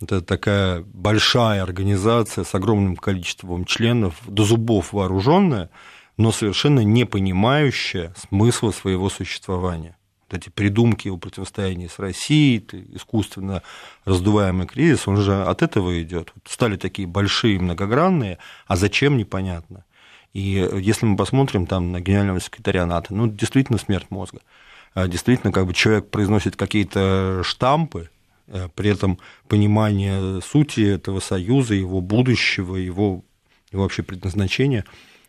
Это 0.00 0.20
такая 0.22 0.82
большая 0.82 1.62
организация 1.62 2.44
с 2.44 2.54
огромным 2.54 2.96
количеством 2.96 3.64
членов, 3.64 4.14
до 4.26 4.44
зубов 4.44 4.92
вооруженная, 4.92 5.70
но 6.16 6.30
совершенно 6.30 6.80
не 6.80 7.04
понимающая 7.04 8.14
смысла 8.16 8.70
своего 8.70 9.10
существования 9.10 9.96
вот 9.96 10.03
эти 10.34 10.48
придумки 10.48 11.08
о 11.08 11.16
противостоянии 11.16 11.86
с 11.86 11.98
Россией, 11.98 12.64
искусственно 12.92 13.62
раздуваемый 14.04 14.66
кризис, 14.66 15.08
он 15.08 15.16
же 15.18 15.42
от 15.42 15.62
этого 15.62 16.02
идет. 16.02 16.32
Стали 16.44 16.76
такие 16.76 17.08
большие, 17.08 17.58
многогранные, 17.58 18.38
а 18.66 18.76
зачем 18.76 19.16
непонятно. 19.16 19.84
И 20.32 20.68
если 20.80 21.06
мы 21.06 21.16
посмотрим 21.16 21.66
там 21.66 21.92
на 21.92 22.00
генерального 22.00 22.40
секретаря 22.40 22.86
НАТО, 22.86 23.14
ну, 23.14 23.28
действительно 23.28 23.78
смерть 23.78 24.06
мозга. 24.10 24.40
А 24.92 25.08
действительно, 25.08 25.52
как 25.52 25.66
бы 25.66 25.74
человек 25.74 26.10
произносит 26.10 26.56
какие-то 26.56 27.42
штампы, 27.44 28.10
э, 28.48 28.68
при 28.74 28.90
этом 28.90 29.18
понимание 29.48 30.40
сути 30.40 30.80
этого 30.80 31.20
союза, 31.20 31.74
его 31.74 32.00
будущего, 32.00 32.76
его, 32.76 33.24
его 33.72 33.82
вообще 33.82 34.02
предназначения 34.02 34.84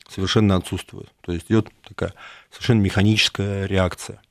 совершенно 0.10 0.56
отсутствует. 0.56 1.10
То 1.22 1.32
есть 1.32 1.48
идет 1.50 1.70
такая 1.88 2.13
совершенно 2.52 2.82
механическая 2.82 3.65
реакция. 3.65 4.22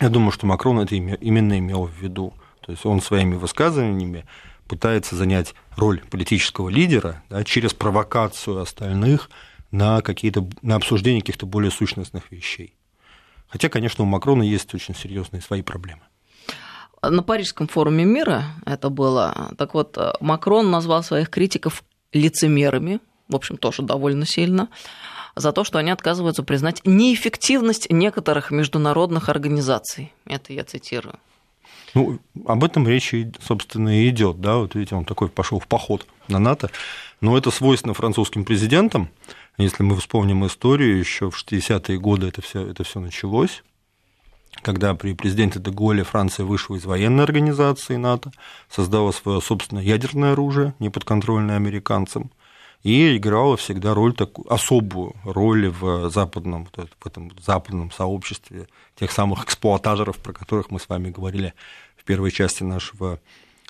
Я 0.00 0.10
думаю, 0.10 0.30
что 0.30 0.46
Макрон 0.46 0.78
это 0.80 0.94
именно 0.94 1.58
имел 1.58 1.86
в 1.86 1.92
виду. 1.92 2.34
То 2.60 2.72
есть 2.72 2.84
он 2.84 3.00
своими 3.00 3.34
высказываниями 3.34 4.26
пытается 4.66 5.16
занять 5.16 5.54
роль 5.76 6.00
политического 6.10 6.68
лидера 6.68 7.22
да, 7.30 7.44
через 7.44 7.72
провокацию 7.72 8.60
остальных 8.60 9.30
на, 9.70 10.02
какие-то, 10.02 10.46
на 10.62 10.74
обсуждение 10.74 11.22
каких-то 11.22 11.46
более 11.46 11.70
сущностных 11.70 12.30
вещей. 12.30 12.74
Хотя, 13.48 13.68
конечно, 13.68 14.04
у 14.04 14.06
Макрона 14.06 14.42
есть 14.42 14.74
очень 14.74 14.94
серьезные 14.94 15.40
свои 15.40 15.62
проблемы. 15.62 16.02
На 17.02 17.22
Парижском 17.22 17.68
форуме 17.68 18.04
мира 18.04 18.44
это 18.64 18.90
было. 18.90 19.52
Так 19.56 19.74
вот, 19.74 19.96
Макрон 20.20 20.70
назвал 20.70 21.04
своих 21.04 21.30
критиков 21.30 21.84
лицемерами, 22.12 23.00
в 23.28 23.36
общем, 23.36 23.56
тоже 23.56 23.82
довольно 23.82 24.26
сильно 24.26 24.68
за 25.36 25.52
то, 25.52 25.62
что 25.64 25.78
они 25.78 25.90
отказываются 25.90 26.42
признать 26.42 26.80
неэффективность 26.84 27.90
некоторых 27.90 28.50
международных 28.50 29.28
организаций. 29.28 30.12
Это 30.24 30.52
я 30.52 30.64
цитирую. 30.64 31.16
Ну, 31.94 32.18
об 32.46 32.64
этом 32.64 32.88
речь, 32.88 33.14
собственно, 33.40 34.02
и 34.02 34.08
идет, 34.08 34.40
да, 34.40 34.56
вот 34.56 34.74
видите, 34.74 34.94
он 34.94 35.04
такой 35.04 35.28
пошел 35.28 35.60
в 35.60 35.66
поход 35.66 36.06
на 36.28 36.38
НАТО, 36.38 36.70
но 37.20 37.38
это 37.38 37.50
свойственно 37.50 37.94
французским 37.94 38.44
президентам, 38.44 39.08
если 39.56 39.82
мы 39.82 39.96
вспомним 39.96 40.44
историю, 40.46 40.98
еще 40.98 41.30
в 41.30 41.42
60-е 41.42 41.98
годы 41.98 42.26
это 42.28 42.42
все 42.42 42.66
это 42.66 42.84
все 42.84 43.00
началось, 43.00 43.62
когда 44.62 44.94
при 44.94 45.14
президенте 45.14 45.58
Деголе 45.58 46.04
Франция 46.04 46.44
вышла 46.44 46.76
из 46.76 46.84
военной 46.84 47.24
организации 47.24 47.96
НАТО, 47.96 48.32
создала 48.68 49.12
свое 49.12 49.40
собственное 49.40 49.82
ядерное 49.82 50.32
оружие, 50.32 50.74
неподконтрольное 50.78 51.56
американцам, 51.56 52.30
и 52.86 53.16
играла 53.16 53.56
всегда 53.56 53.94
роль 53.94 54.14
такую, 54.14 54.52
особую 54.52 55.14
роль 55.24 55.70
в 55.70 56.08
западном, 56.08 56.68
в 57.00 57.04
этом 57.06 57.32
западном 57.44 57.90
сообществе 57.90 58.68
тех 58.94 59.10
самых 59.10 59.42
эксплуататоров, 59.42 60.18
про 60.18 60.32
которых 60.32 60.70
мы 60.70 60.78
с 60.78 60.88
вами 60.88 61.10
говорили 61.10 61.52
в 61.96 62.04
первой 62.04 62.30
части 62.30 62.62
нашего 62.62 63.18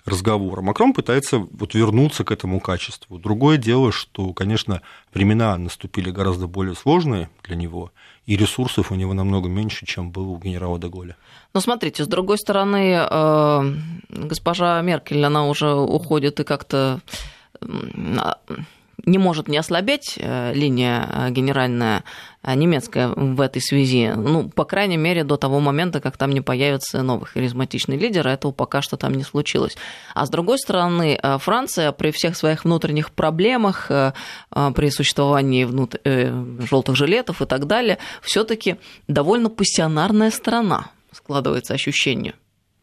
разговора. 0.05 0.61
Макрон 0.61 0.93
пытается 0.93 1.39
вот 1.39 1.73
вернуться 1.73 2.25
к 2.25 2.31
этому 2.31 2.61
качеству. 2.61 3.19
Другое 3.19 3.57
дело, 3.57 3.91
что, 3.91 4.35
конечно, 4.35 4.83
времена 5.15 5.57
наступили 5.57 6.11
гораздо 6.11 6.47
более 6.47 6.75
сложные 6.75 7.31
для 7.43 7.57
него, 7.57 7.93
и 8.27 8.37
ресурсов 8.37 8.93
у 8.93 8.97
него 8.97 9.15
намного 9.15 9.49
меньше, 9.49 9.87
чем 9.87 10.11
было 10.11 10.27
у 10.27 10.39
генерала 10.39 10.79
Деголя. 10.79 11.17
Но 11.55 11.61
смотрите, 11.61 12.05
с 12.05 12.07
другой 12.07 12.37
стороны, 12.37 12.99
э, 13.11 13.75
госпожа 14.11 14.83
Меркель, 14.83 15.25
она 15.25 15.49
уже 15.49 15.75
уходит 15.75 16.39
и 16.41 16.45
как-то 16.45 17.01
не 19.07 19.19
может 19.19 19.47
не 19.49 19.57
ослабеть 19.57 20.15
э, 20.19 20.53
линия 20.53 21.09
э, 21.11 21.31
генеральная 21.31 22.03
э, 22.43 22.55
немецкая 22.55 23.09
в 23.09 23.41
этой 23.41 23.63
связи. 23.63 24.13
Ну, 24.17 24.49
по 24.49 24.65
крайней 24.65 24.97
мере, 24.97 25.23
до 25.23 25.37
того 25.37 25.61
момента, 25.61 26.01
как 26.01 26.17
там 26.17 26.33
не 26.33 26.41
появится 26.41 27.03
новый 27.03 27.27
харизматичный 27.27 27.97
лидер, 27.97 28.27
этого 28.27 28.51
пока 28.51 28.83
что 28.83 28.97
там 28.97 29.15
не 29.15 29.23
случилось. 29.23 29.77
А 30.15 30.27
с 30.27 30.31
другой 30.31 30.59
стороны, 30.59 31.21
Франция 31.39 31.93
при 31.93 32.11
всех 32.11 32.37
своих 32.37 32.65
внутренних 32.65 33.13
проблемах, 33.13 33.87
при 33.89 34.91
существовании 34.91 35.65
внут... 35.65 35.97
желтых 36.05 36.97
жилетов 36.97 37.43
и 37.43 37.47
так 37.47 37.67
далее, 37.67 37.99
все-таки 38.23 38.77
довольно 39.07 39.51
пассионарная 39.51 40.31
страна, 40.31 40.91
складывается 41.13 41.75
ощущение. 41.75 42.35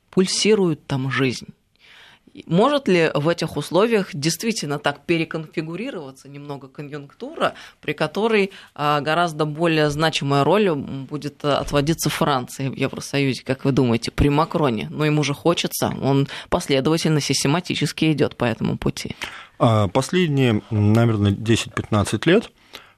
Пульсирует 0.10 0.86
там 0.88 1.12
жизнь. 1.12 1.48
Может 2.48 2.88
ли 2.88 3.12
в 3.14 3.28
этих 3.30 3.58
условиях 3.58 4.10
действительно 4.14 4.80
так 4.80 5.06
переконфигурироваться 5.06 6.28
немного 6.28 6.68
конъюнктура, 6.68 7.54
при 7.82 7.94
которой 7.94 8.52
а, 8.74 9.02
гораздо 9.02 9.46
более 9.46 9.90
значимая 9.90 10.44
роль 10.44 10.72
будет 10.74 11.46
отводиться 11.46 12.10
Франции 12.10 12.70
в 12.70 12.76
Евросоюзе, 12.76 13.44
как 13.44 13.66
вы 13.66 13.72
думаете, 13.72 14.12
при 14.12 14.30
Макроне? 14.30 14.88
Но 14.90 15.06
ему 15.06 15.24
же 15.24 15.34
хочется, 15.34 15.94
он 16.02 16.28
последовательно, 16.50 17.22
систематически 17.22 18.12
идет 18.12 18.36
по 18.36 18.46
этому 18.46 18.78
пути. 18.78 19.16
А, 19.60 19.88
последние, 19.88 20.62
наверное, 20.72 21.32
10-15 21.32 22.22
лет 22.26 22.52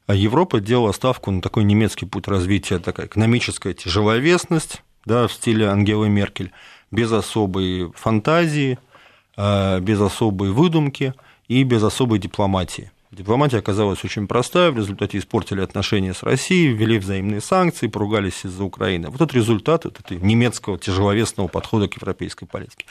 Европа 0.08 0.60
делала 0.60 0.92
ставку 0.92 1.32
на 1.32 1.42
такой 1.42 1.64
немецкий 1.64 2.06
путь 2.06 2.28
развития, 2.28 2.80
такая 2.80 3.08
экономическая 3.08 3.74
тяжеловесность, 3.74 4.84
да, 5.06 5.28
в 5.28 5.34
стиле 5.34 5.68
Ангелы 5.68 6.10
Меркель, 6.10 6.52
без 6.92 7.12
особой 7.12 7.92
фантазии, 7.96 8.78
а, 8.78 8.95
без 9.38 10.00
особой 10.00 10.52
выдумки 10.52 11.14
и 11.48 11.64
без 11.64 11.84
особой 11.84 12.20
дипломатии. 12.20 12.92
Дипломатия 13.16 13.60
оказалась 13.60 14.04
очень 14.04 14.28
простая, 14.28 14.72
в 14.72 14.78
результате 14.78 15.18
испортили 15.20 15.62
отношения 15.62 16.14
с 16.14 16.22
Россией, 16.24 16.74
ввели 16.74 16.98
взаимные 16.98 17.40
санкции, 17.40 17.88
поругались 17.88 18.44
из-за 18.44 18.64
Украины. 18.66 19.10
Вот 19.10 19.22
это 19.22 19.34
результат 19.34 19.86
вот 19.86 20.00
этого 20.02 20.20
немецкого 20.20 20.78
тяжеловесного 20.78 21.48
подхода 21.48 21.88
к 21.88 21.96
европейской 21.96 22.46
политике. 22.46 22.86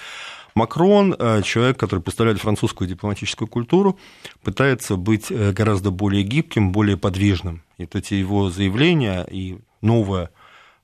Макрон, 0.54 1.14
э, 1.18 1.42
человек, 1.42 1.78
который 1.78 2.00
представляет 2.00 2.40
французскую 2.40 2.88
дипломатическую 2.88 3.48
культуру, 3.48 3.98
пытается 4.42 4.96
быть 4.96 5.30
э, 5.30 5.52
гораздо 5.52 5.90
более 5.90 6.22
гибким, 6.22 6.72
более 6.72 6.96
подвижным. 6.96 7.62
И 7.76 7.82
вот 7.82 7.94
эти 7.94 8.14
его 8.14 8.48
заявления 8.48 9.26
и 9.30 9.58
новая 9.82 10.30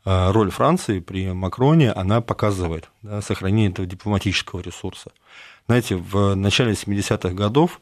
э, 0.04 0.30
роль 0.32 0.50
Франции 0.50 0.98
при 0.98 1.32
Макроне, 1.32 1.92
она 1.92 2.20
показывает 2.20 2.90
да, 3.00 3.22
сохранение 3.22 3.70
этого 3.70 3.86
дипломатического 3.86 4.60
ресурса. 4.60 5.12
Знаете, 5.70 5.94
в 5.94 6.34
начале 6.34 6.72
70-х 6.72 7.32
годов, 7.32 7.80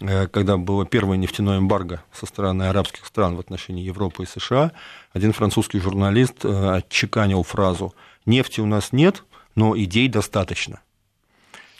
когда 0.00 0.56
было 0.56 0.84
первое 0.84 1.16
нефтяное 1.16 1.58
эмбарго 1.58 2.02
со 2.12 2.26
стороны 2.26 2.64
арабских 2.64 3.06
стран 3.06 3.36
в 3.36 3.38
отношении 3.38 3.84
Европы 3.84 4.24
и 4.24 4.26
США, 4.26 4.72
один 5.12 5.32
французский 5.32 5.78
журналист 5.78 6.44
отчеканил 6.44 7.44
фразу 7.44 7.94
«Нефти 8.26 8.60
у 8.60 8.66
нас 8.66 8.90
нет, 8.90 9.22
но 9.54 9.78
идей 9.78 10.08
достаточно». 10.08 10.80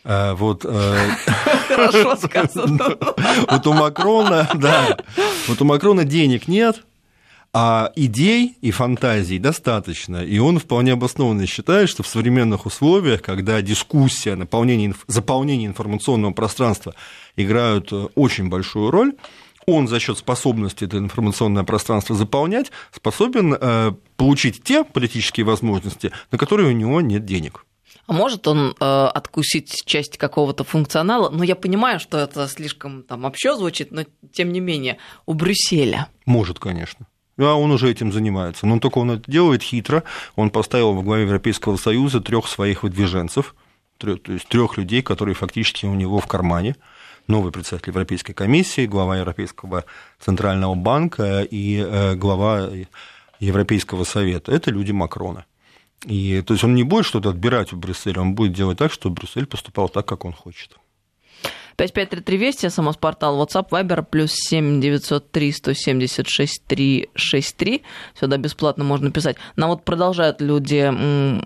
А, 0.04 0.36
вот, 0.36 0.64
э, 0.64 1.08
Хорошо 1.68 2.14
сказано. 2.14 2.78
Вот 3.50 3.66
у 3.66 3.72
Макрона, 3.72 4.48
да, 4.54 4.98
вот 5.48 5.60
у 5.60 5.64
Макрона 5.64 6.04
денег 6.04 6.46
нет, 6.46 6.84
а 7.52 7.92
идей 7.96 8.56
и 8.60 8.70
фантазий 8.70 9.38
достаточно, 9.38 10.24
и 10.24 10.38
он 10.38 10.58
вполне 10.58 10.92
обоснованно 10.92 11.46
считает, 11.46 11.88
что 11.88 12.02
в 12.02 12.06
современных 12.06 12.66
условиях, 12.66 13.22
когда 13.22 13.60
дискуссия, 13.60 14.36
наполнение, 14.36 14.94
заполнение 15.08 15.66
информационного 15.66 16.32
пространства 16.32 16.94
играют 17.36 17.92
э, 17.92 18.06
очень 18.14 18.48
большую 18.48 18.90
роль, 18.90 19.14
он 19.66 19.88
за 19.88 20.00
счет 20.00 20.18
способности 20.18 20.84
это 20.84 20.98
информационное 20.98 21.64
пространство 21.64 22.16
заполнять 22.16 22.70
способен 22.92 23.56
э, 23.60 23.92
получить 24.16 24.62
те 24.62 24.84
политические 24.84 25.44
возможности, 25.44 26.12
на 26.30 26.38
которые 26.38 26.68
у 26.68 26.72
него 26.72 27.00
нет 27.00 27.24
денег. 27.24 27.64
А 28.06 28.12
может 28.12 28.48
он 28.48 28.74
э, 28.78 28.84
откусить 28.84 29.84
часть 29.84 30.18
какого-то 30.18 30.64
функционала? 30.64 31.30
Но 31.30 31.44
я 31.44 31.54
понимаю, 31.54 32.00
что 32.00 32.18
это 32.18 32.48
слишком 32.48 33.02
там 33.02 33.24
общо 33.24 33.54
звучит, 33.54 33.92
но 33.92 34.04
тем 34.32 34.52
не 34.52 34.60
менее, 34.60 34.98
у 35.26 35.34
Брюсселя. 35.34 36.08
Может, 36.26 36.58
конечно. 36.58 37.06
А 37.40 37.55
он 37.55 37.70
уже 37.70 37.90
этим 37.90 38.12
занимается. 38.12 38.66
Но 38.66 38.79
только 38.79 38.98
он 38.98 39.12
это 39.12 39.31
делает 39.31 39.62
хитро. 39.62 40.03
Он 40.37 40.50
поставил 40.50 40.92
во 40.92 41.03
главе 41.03 41.22
Европейского 41.24 41.76
Союза 41.76 42.20
трех 42.20 42.46
своих 42.46 42.83
выдвиженцев, 42.83 43.55
то 43.98 44.18
есть 44.26 44.48
трех 44.48 44.76
людей, 44.76 45.03
которые 45.03 45.35
фактически 45.35 45.87
у 45.87 45.94
него 45.94 46.18
в 46.20 46.26
кармане. 46.26 46.76
Новый 47.26 47.53
председатель 47.53 47.90
Европейской 47.90 48.33
комиссии, 48.33 48.87
глава 48.87 49.18
Европейского 49.18 49.85
центрального 50.18 50.74
банка 50.74 51.42
и 51.42 51.76
э, 51.79 52.14
глава 52.16 52.68
Европейского 53.38 54.05
совета. 54.05 54.53
Это 54.53 54.70
люди 54.70 54.92
Макрона. 54.92 55.44
И, 56.07 56.42
то 56.42 56.55
есть 56.55 56.64
он 56.64 56.74
не 56.74 56.83
будет 56.83 57.05
что-то 57.05 57.31
отбирать 57.31 57.72
у 57.72 57.76
Брюсселя, 57.76 58.20
он 58.20 58.35
будет 58.35 58.53
делать 58.53 58.79
так, 58.79 58.90
чтобы 58.90 59.16
Брюссель 59.16 59.46
поступал 59.46 59.88
так, 59.88 60.07
как 60.07 60.24
он 60.24 60.33
хочет. 60.33 60.76
5533 61.76 62.37
Вести, 62.37 62.68
СМС-портал 62.68 63.42
WhatsApp, 63.42 63.68
Viber, 63.70 64.04
плюс 64.09 64.33
7 64.33 64.80
903 64.80 65.52
176 65.52 66.62
363. 66.66 67.83
Сюда 68.18 68.37
бесплатно 68.37 68.85
можно 68.85 69.11
писать. 69.11 69.37
Нам 69.56 69.70
вот 69.70 69.85
продолжают 69.85 70.40
люди 70.40 71.40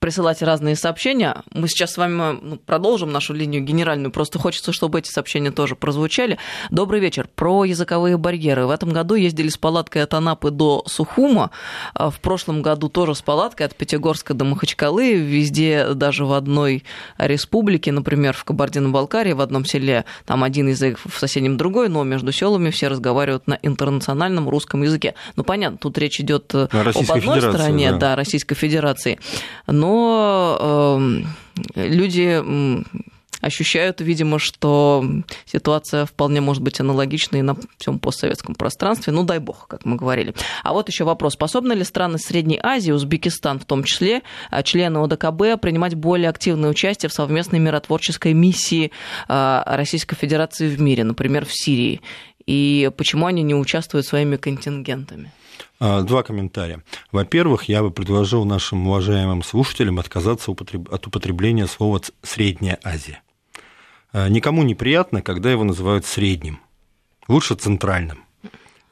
присылать 0.00 0.40
разные 0.42 0.76
сообщения. 0.76 1.42
Мы 1.52 1.68
сейчас 1.68 1.92
с 1.92 1.96
вами 1.98 2.38
ну, 2.40 2.56
продолжим 2.56 3.12
нашу 3.12 3.34
линию 3.34 3.62
генеральную. 3.62 4.10
Просто 4.10 4.38
хочется, 4.38 4.72
чтобы 4.72 4.98
эти 4.98 5.10
сообщения 5.10 5.50
тоже 5.50 5.76
прозвучали. 5.76 6.38
Добрый 6.70 7.00
вечер. 7.00 7.28
Про 7.34 7.64
языковые 7.64 8.16
барьеры. 8.16 8.66
В 8.66 8.70
этом 8.70 8.90
году 8.90 9.14
ездили 9.14 9.50
с 9.50 9.58
палаткой 9.58 10.02
от 10.02 10.14
Анапы 10.14 10.50
до 10.50 10.82
Сухума. 10.86 11.50
А 11.92 12.08
в 12.08 12.18
прошлом 12.20 12.62
году 12.62 12.88
тоже 12.88 13.14
с 13.14 13.20
палаткой 13.20 13.66
от 13.66 13.76
Пятигорска 13.76 14.32
до 14.32 14.46
Махачкалы. 14.46 15.16
Везде, 15.16 15.92
даже 15.92 16.24
в 16.24 16.32
одной 16.32 16.82
республике, 17.18 17.92
например, 17.92 18.32
в 18.32 18.44
Кабардино-Балкарии, 18.44 19.34
в 19.34 19.42
одном 19.42 19.66
селе, 19.66 20.06
там 20.24 20.42
один 20.42 20.68
язык, 20.68 20.98
в 21.04 21.18
соседнем 21.18 21.58
другой, 21.58 21.90
но 21.90 22.02
между 22.04 22.32
селами 22.32 22.70
все 22.70 22.88
разговаривают 22.88 23.46
на 23.46 23.58
интернациональном 23.62 24.48
русском 24.48 24.82
языке. 24.82 25.14
Ну, 25.36 25.44
понятно, 25.44 25.76
тут 25.76 25.98
речь 25.98 26.20
идет 26.20 26.54
об 26.54 26.72
одной 26.72 27.40
стороне, 27.42 27.92
да. 27.92 27.98
да, 27.98 28.16
Российской 28.16 28.54
Федерации. 28.54 29.18
Но 29.66 29.89
но 29.90 30.98
э, 31.74 31.88
люди 31.88 32.42
ощущают, 33.40 34.00
видимо, 34.02 34.38
что 34.38 35.04
ситуация 35.46 36.04
вполне 36.04 36.42
может 36.42 36.62
быть 36.62 36.78
аналогична 36.78 37.38
и 37.38 37.42
на 37.42 37.56
всем 37.78 37.98
постсоветском 37.98 38.54
пространстве. 38.54 39.14
Ну, 39.14 39.24
дай 39.24 39.38
бог, 39.38 39.66
как 39.66 39.86
мы 39.86 39.96
говорили. 39.96 40.34
А 40.62 40.74
вот 40.74 40.88
еще 40.88 41.04
вопрос. 41.04 41.32
Способны 41.32 41.72
ли 41.72 41.82
страны 41.84 42.18
Средней 42.18 42.60
Азии, 42.62 42.92
Узбекистан 42.92 43.58
в 43.58 43.64
том 43.64 43.82
числе, 43.82 44.22
а, 44.50 44.62
члены 44.62 44.98
ОДКБ, 44.98 45.60
принимать 45.60 45.94
более 45.94 46.28
активное 46.28 46.68
участие 46.68 47.08
в 47.08 47.14
совместной 47.14 47.60
миротворческой 47.60 48.34
миссии 48.34 48.92
а, 49.26 49.64
Российской 49.66 50.16
Федерации 50.16 50.68
в 50.68 50.80
мире, 50.80 51.04
например, 51.04 51.46
в 51.46 51.52
Сирии? 51.52 52.02
И 52.46 52.90
почему 52.96 53.26
они 53.26 53.42
не 53.42 53.54
участвуют 53.54 54.06
своими 54.06 54.36
контингентами? 54.36 55.32
А, 55.80 56.02
два 56.02 56.22
комментария. 56.22 56.82
Во-первых, 57.10 57.64
я 57.64 57.82
бы 57.82 57.90
предложил 57.90 58.44
нашим 58.44 58.86
уважаемым 58.86 59.42
слушателям 59.42 59.98
отказаться 59.98 60.50
от 60.52 61.06
употребления 61.06 61.66
слова 61.66 62.00
«Средняя 62.22 62.78
Азия». 62.84 63.22
А, 64.12 64.28
никому 64.28 64.62
не 64.62 64.74
приятно, 64.74 65.22
когда 65.22 65.50
его 65.50 65.64
называют 65.64 66.04
средним. 66.04 66.60
Лучше 67.28 67.54
центральным. 67.54 68.24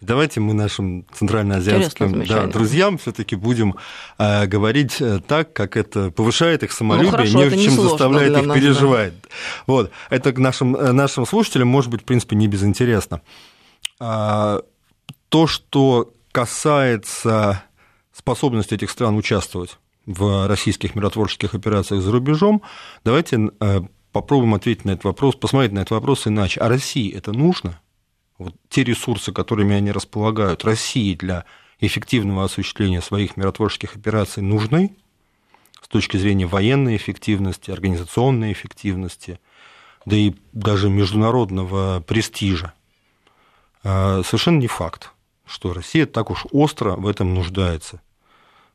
Давайте 0.00 0.38
мы 0.40 0.54
нашим 0.54 1.04
центральноазиатским 1.12 2.24
да, 2.24 2.46
друзьям 2.46 2.98
все-таки 2.98 3.34
будем 3.34 3.74
э, 4.16 4.46
говорить 4.46 5.02
так, 5.26 5.52
как 5.52 5.76
это 5.76 6.12
повышает 6.12 6.62
их 6.62 6.70
самолюбие, 6.70 7.10
ну, 7.10 7.16
хорошо, 7.16 7.44
не, 7.56 7.64
чем 7.64 7.72
заставляет 7.72 8.38
их 8.38 8.46
нас, 8.46 8.56
переживать. 8.56 9.20
Да. 9.20 9.28
Вот. 9.66 9.90
Это 10.08 10.32
к 10.32 10.38
нашим, 10.38 10.70
нашим 10.70 11.26
слушателям 11.26 11.66
может 11.66 11.90
быть, 11.90 12.02
в 12.02 12.04
принципе, 12.04 12.36
не 12.36 12.46
безинтересно. 12.46 13.22
А, 13.98 14.62
то, 15.30 15.48
что 15.48 16.12
касается 16.32 17.62
способности 18.12 18.74
этих 18.74 18.90
стран 18.90 19.16
участвовать 19.16 19.78
в 20.06 20.46
российских 20.48 20.94
миротворческих 20.94 21.54
операциях 21.54 22.02
за 22.02 22.10
рубежом, 22.10 22.62
давайте 23.04 23.50
э, 23.60 23.80
попробуем 24.12 24.54
ответить 24.54 24.84
на 24.84 24.92
этот 24.92 25.04
вопрос, 25.04 25.36
посмотреть 25.36 25.72
на 25.72 25.80
этот 25.80 25.92
вопрос 25.92 26.26
иначе. 26.26 26.60
А 26.60 26.68
России 26.68 27.12
это 27.12 27.32
нужно? 27.32 27.80
Вот 28.38 28.54
те 28.68 28.84
ресурсы, 28.84 29.32
которыми 29.32 29.74
они 29.74 29.92
располагают, 29.92 30.64
России 30.64 31.14
для 31.14 31.44
эффективного 31.80 32.44
осуществления 32.44 33.02
своих 33.02 33.36
миротворческих 33.36 33.96
операций 33.96 34.42
нужны 34.42 34.96
с 35.82 35.88
точки 35.88 36.16
зрения 36.16 36.46
военной 36.46 36.96
эффективности, 36.96 37.70
организационной 37.70 38.52
эффективности, 38.52 39.40
да 40.06 40.16
и 40.16 40.34
даже 40.52 40.88
международного 40.88 42.00
престижа. 42.00 42.72
Э, 43.84 44.22
совершенно 44.24 44.58
не 44.58 44.68
факт 44.68 45.12
что 45.48 45.72
Россия 45.72 46.06
так 46.06 46.30
уж 46.30 46.46
остро 46.52 46.92
в 46.92 47.06
этом 47.06 47.34
нуждается, 47.34 48.00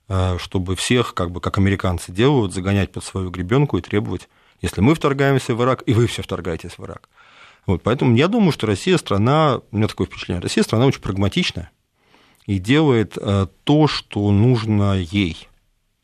э, 0.10 0.38
чтобы 0.40 0.76
всех, 0.76 1.14
как 1.14 1.32
бы 1.32 1.40
как 1.40 1.58
американцы 1.58 2.12
делают, 2.12 2.54
загонять 2.54 2.92
под 2.92 3.04
свою 3.04 3.30
гребенку 3.30 3.78
и 3.78 3.82
требовать, 3.82 4.28
если 4.62 4.82
мы 4.82 4.96
вторгаемся 4.96 5.56
в 5.56 5.62
Ирак, 5.62 5.84
и 5.86 5.94
вы 5.94 6.08
все 6.08 6.24
вторгаетесь 6.24 6.78
в 6.78 6.84
Ирак. 6.84 7.10
Вот, 7.66 7.82
поэтому 7.84 8.16
я 8.16 8.28
думаю, 8.28 8.52
что 8.52 8.68
Россия 8.68 8.98
страна, 8.98 9.62
у 9.72 9.78
меня 9.78 9.88
такое 9.88 10.08
впечатление, 10.08 10.42
Россия 10.42 10.64
страна 10.64 10.86
очень 10.86 11.02
прагматичная 11.02 11.72
и 12.46 12.60
делает 12.60 13.18
э, 13.18 13.48
то, 13.64 13.88
что 13.88 14.32
нужно 14.32 14.98
ей, 15.00 15.48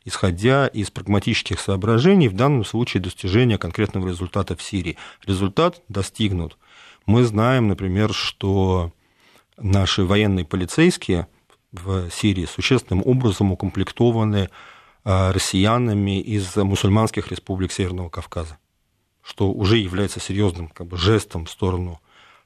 исходя 0.04 0.66
из 0.66 0.90
прагматических 0.90 1.60
соображений, 1.60 2.28
в 2.28 2.34
данном 2.34 2.64
случае 2.64 3.02
достижения 3.02 3.58
конкретного 3.58 4.08
результата 4.08 4.56
в 4.56 4.62
Сирии. 4.62 4.96
Результат 5.26 5.82
достигнут. 5.88 6.56
Мы 7.04 7.24
знаем, 7.24 7.68
например, 7.68 8.14
что 8.14 8.92
наши 9.60 10.04
военные 10.04 10.44
полицейские 10.44 11.26
в 11.72 12.10
Сирии 12.10 12.46
существенным 12.46 13.02
образом 13.06 13.52
укомплектованы 13.52 14.50
россиянами 15.04 16.20
из 16.20 16.56
мусульманских 16.56 17.28
республик 17.28 17.72
Северного 17.72 18.08
Кавказа, 18.08 18.58
что 19.22 19.50
уже 19.50 19.76
является 19.76 20.20
серьезным 20.20 20.68
как 20.68 20.88
бы, 20.88 20.96
жестом 20.96 21.46
в 21.46 21.50
сторону 21.50 22.00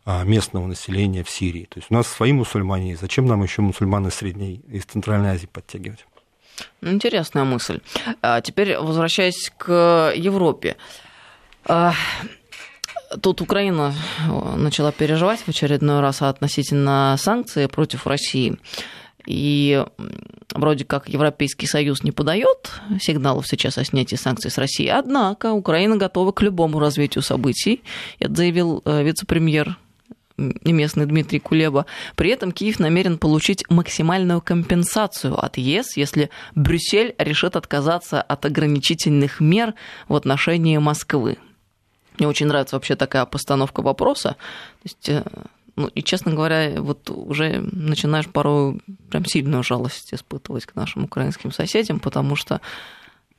местного 0.07 0.67
населения 0.67 1.25
в 1.25 1.31
Сирии. 1.31 1.65
То 1.65 1.79
есть 1.79 1.91
у 1.91 1.95
нас 1.95 2.07
свои 2.07 2.33
мусульмане, 2.33 2.97
зачем 2.97 3.27
нам 3.27 3.43
еще 3.43 3.63
мусульманы 3.63 4.11
Средней 4.11 4.63
и 4.69 4.79
Центральной 4.81 5.31
Азии 5.31 5.47
подтягивать? 5.47 6.07
Ну, 6.83 6.93
интересная 6.93 7.45
мысль. 7.45 7.81
А 8.21 8.41
теперь 8.41 8.77
возвращаясь 8.79 9.51
к 9.57 10.13
Европе. 10.15 10.77
Тут 13.21 13.41
Украина 13.41 13.95
начала 14.57 14.93
переживать 14.93 15.41
в 15.41 15.49
очередной 15.49 16.01
раз 16.01 16.23
относительно 16.23 17.17
санкций 17.19 17.69
против 17.69 18.07
России. 18.07 18.59
И 19.27 19.83
вроде 20.53 20.85
как 20.85 21.09
Европейский 21.09 21.67
Союз 21.67 22.03
не 22.03 22.13
подает 22.13 22.73
сигналов 23.01 23.47
сейчас 23.47 23.79
о 23.79 23.85
снятии 23.85 24.17
санкций 24.17 24.51
с 24.51 24.59
России. 24.59 24.87
Однако 24.87 25.53
Украина 25.53 25.97
готова 25.97 26.33
к 26.33 26.43
любому 26.43 26.79
развитию 26.79 27.23
событий. 27.23 27.83
Это 28.19 28.35
заявил 28.35 28.83
э, 28.85 29.03
вице-премьер 29.03 29.79
местный 30.37 31.07
Дмитрий 31.07 31.39
Кулеба. 31.39 31.87
При 32.17 32.31
этом 32.31 32.53
Киев 32.53 32.81
намерен 32.81 33.19
получить 33.19 33.65
максимальную 33.71 34.41
компенсацию 34.41 35.39
от 35.39 35.59
ЕС, 35.59 35.97
если 35.97 36.31
Брюссель 36.55 37.15
решит 37.19 37.57
отказаться 37.57 38.21
от 38.21 38.45
ограничительных 38.45 39.41
мер 39.41 39.75
в 40.09 40.17
отношении 40.17 40.77
Москвы. 40.79 41.39
Мне 42.19 42.29
очень 42.29 42.47
нравится 42.47 42.77
вообще 42.77 42.97
такая 42.97 43.25
постановка 43.25 43.83
вопроса. 43.83 44.31
То 44.31 44.85
есть, 44.85 45.09
э, 45.09 45.25
ну, 45.77 45.89
и, 45.89 46.03
честно 46.03 46.33
говоря, 46.33 46.81
вот 46.81 47.11
уже 47.11 47.61
начинаешь 47.61 48.29
порой 48.29 48.81
прям 49.11 49.25
сильную 49.25 49.63
жалость 49.63 50.15
испытывать 50.15 50.67
к 50.67 50.77
нашим 50.77 51.05
украинским 51.05 51.51
соседям, 51.51 51.99
потому 51.99 52.37
что 52.37 52.61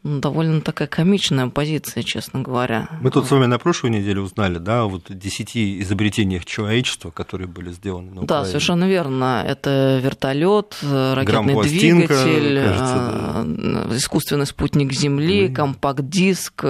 довольно 0.06 0.62
такая 0.62 0.88
комичная 0.88 1.48
позиция, 1.48 2.04
честно 2.04 2.42
говоря. 2.42 2.88
Мы 3.02 3.10
тут 3.10 3.26
с 3.26 3.32
вами 3.32 3.48
на 3.48 3.58
прошлой 3.58 3.90
неделе 3.90 4.22
узнали, 4.22 4.60
да, 4.60 4.84
вот 4.84 5.06
десяти 5.10 5.82
изобретениях 5.82 6.46
человечества, 6.46 7.10
которые 7.10 7.48
были 7.48 7.72
сделаны 7.72 8.12
на 8.12 8.22
Украине. 8.22 8.28
Да, 8.28 8.46
совершенно 8.46 8.88
верно. 8.88 9.44
Это 9.46 10.00
вертолет, 10.04 10.78
ракетный 10.84 11.60
двигатель, 11.64 12.64
кажется, 12.64 13.44
да. 13.46 13.98
искусственный 13.98 14.46
спутник 14.46 14.94
Земли, 14.94 15.50
компакт-диск, 15.50 16.64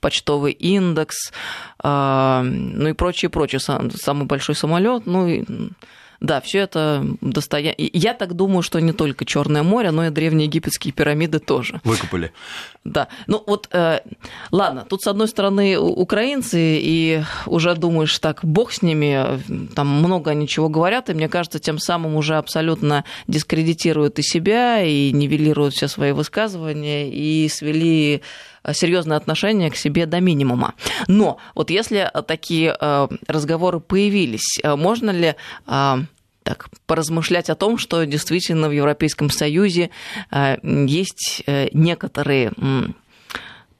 почтовый 0.00 0.52
индекс, 0.52 1.30
ну 1.84 2.88
и 2.88 2.92
прочее, 2.94 3.28
прочее. 3.28 3.60
Самый 3.60 4.24
большой 4.26 4.54
самолет, 4.54 5.04
ну 5.04 5.28
и 5.28 5.44
да, 6.20 6.40
все 6.40 6.58
это 6.58 7.06
достояние. 7.20 7.90
Я 7.92 8.12
так 8.12 8.34
думаю, 8.34 8.62
что 8.62 8.80
не 8.80 8.92
только 8.92 9.24
Черное 9.24 9.62
море, 9.62 9.92
но 9.92 10.06
и 10.06 10.10
древние 10.10 10.46
египетские 10.46 10.92
пирамиды 10.92 11.38
тоже. 11.38 11.80
Выкопали. 11.84 12.32
Да. 12.84 13.08
Ну 13.26 13.42
вот, 13.46 13.68
э, 13.72 14.00
ладно, 14.50 14.84
тут 14.88 15.02
с 15.02 15.06
одной 15.06 15.28
стороны 15.28 15.78
украинцы, 15.78 16.78
и 16.80 17.22
уже 17.46 17.74
думаешь, 17.74 18.18
так, 18.18 18.40
бог 18.42 18.72
с 18.72 18.82
ними, 18.82 19.40
там 19.74 19.86
много 19.88 20.34
ничего 20.34 20.68
говорят, 20.68 21.08
и 21.08 21.14
мне 21.14 21.28
кажется, 21.28 21.60
тем 21.60 21.78
самым 21.78 22.16
уже 22.16 22.36
абсолютно 22.36 23.04
дискредитируют 23.28 24.18
и 24.18 24.22
себя, 24.22 24.82
и 24.82 25.12
нивелируют 25.12 25.74
все 25.74 25.86
свои 25.86 26.12
высказывания, 26.12 27.10
и 27.10 27.48
свели 27.48 28.22
серьезное 28.72 29.16
отношение 29.16 29.70
к 29.70 29.76
себе 29.76 30.06
до 30.06 30.20
минимума. 30.20 30.74
Но 31.06 31.38
вот 31.54 31.70
если 31.70 32.10
такие 32.26 32.76
э, 32.78 33.08
разговоры 33.26 33.80
появились, 33.80 34.58
э, 34.62 34.76
можно 34.76 35.10
ли 35.10 35.34
так, 35.66 36.70
поразмышлять 36.86 37.50
о 37.50 37.54
том, 37.54 37.76
что 37.76 38.04
действительно 38.06 38.68
в 38.68 38.72
Европейском 38.72 39.28
Союзе 39.28 39.90
есть 40.62 41.44
некоторые 41.72 42.52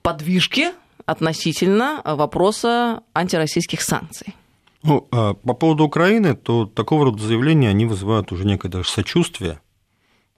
подвижки 0.03 0.73
относительно 1.07 2.03
вопроса 2.05 3.03
антироссийских 3.15 3.81
санкций. 3.81 4.35
Ну, 4.83 5.09
а 5.11 5.35
по 5.35 5.55
поводу 5.55 5.85
Украины, 5.85 6.37
то 6.37 6.67
такого 6.67 7.07
рода 7.07 7.23
заявления, 7.23 7.71
они 7.71 7.87
вызывают 7.87 8.31
уже 8.33 8.45
некое 8.45 8.69
даже 8.69 8.89
сочувствие, 8.89 9.61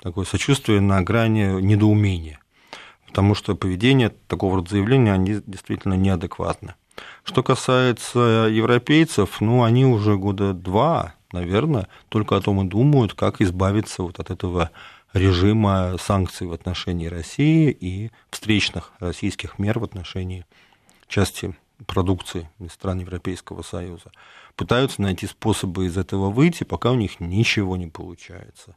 такое 0.00 0.24
сочувствие 0.24 0.80
на 0.80 1.02
грани 1.02 1.60
недоумения 1.60 2.40
потому 3.10 3.34
что 3.34 3.56
поведение 3.56 4.10
такого 4.28 4.56
рода 4.56 4.70
заявления, 4.70 5.12
они 5.12 5.42
действительно 5.44 5.94
неадекватны. 5.94 6.74
Что 7.24 7.42
касается 7.42 8.46
европейцев, 8.48 9.40
ну, 9.40 9.64
они 9.64 9.84
уже 9.84 10.16
года 10.16 10.52
два, 10.52 11.14
наверное, 11.32 11.88
только 12.08 12.36
о 12.36 12.40
том 12.40 12.64
и 12.64 12.68
думают, 12.68 13.14
как 13.14 13.40
избавиться 13.40 14.04
вот 14.04 14.20
от 14.20 14.30
этого 14.30 14.70
режима 15.12 15.96
санкций 15.98 16.46
в 16.46 16.52
отношении 16.52 17.08
России 17.08 17.76
и 17.80 18.12
встречных 18.30 18.92
российских 19.00 19.58
мер 19.58 19.80
в 19.80 19.84
отношении 19.84 20.46
части 21.08 21.56
продукции 21.86 22.48
из 22.60 22.72
стран 22.72 23.00
Европейского 23.00 23.62
Союза. 23.62 24.12
Пытаются 24.54 25.02
найти 25.02 25.26
способы 25.26 25.86
из 25.86 25.98
этого 25.98 26.30
выйти, 26.30 26.62
пока 26.62 26.92
у 26.92 26.94
них 26.94 27.18
ничего 27.18 27.76
не 27.76 27.88
получается. 27.88 28.76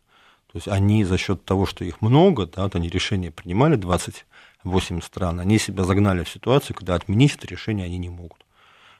То 0.53 0.57
есть 0.57 0.67
они 0.67 1.03
за 1.03 1.17
счет 1.17 1.43
того, 1.45 1.65
что 1.65 1.83
их 1.83 1.99
много, 2.01 2.45
да, 2.45 2.63
вот 2.63 2.75
они 2.75 2.87
решения 2.87 3.31
принимали 3.31 3.75
28 3.75 5.01
стран, 5.01 5.39
они 5.39 5.57
себя 5.57 5.83
загнали 5.83 6.23
в 6.23 6.29
ситуацию, 6.29 6.75
когда 6.75 6.93
отменить 6.93 7.35
это 7.35 7.47
решение 7.47 7.87
они 7.87 7.97
не 7.97 8.09
могут. 8.09 8.45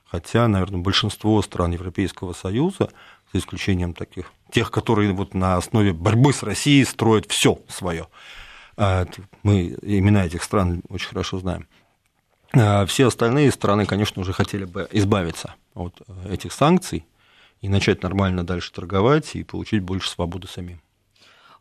Хотя, 0.03 0.47
наверное, 0.47 0.81
большинство 0.81 1.39
стран 1.43 1.73
Европейского 1.73 2.33
Союза, 2.33 2.89
за 3.31 3.39
исключением 3.39 3.93
таких, 3.93 4.31
тех, 4.51 4.71
которые 4.71 5.13
вот 5.13 5.35
на 5.35 5.55
основе 5.55 5.93
борьбы 5.93 6.33
с 6.33 6.41
Россией 6.41 6.85
строят 6.85 7.27
все 7.29 7.59
свое, 7.67 8.07
а, 8.75 9.05
мы 9.43 9.77
имена 9.83 10.25
этих 10.25 10.41
стран 10.41 10.81
очень 10.89 11.09
хорошо 11.09 11.37
знаем. 11.37 11.67
А, 12.55 12.87
все 12.87 13.05
остальные 13.05 13.51
страны, 13.51 13.85
конечно, 13.85 14.23
уже 14.23 14.33
хотели 14.33 14.65
бы 14.65 14.87
избавиться 14.91 15.53
от 15.75 16.01
этих 16.27 16.51
санкций 16.51 17.05
и 17.61 17.69
начать 17.69 18.01
нормально 18.01 18.43
дальше 18.43 18.71
торговать 18.71 19.35
и 19.35 19.43
получить 19.43 19.83
больше 19.83 20.09
свободы 20.09 20.47
самим. 20.47 20.81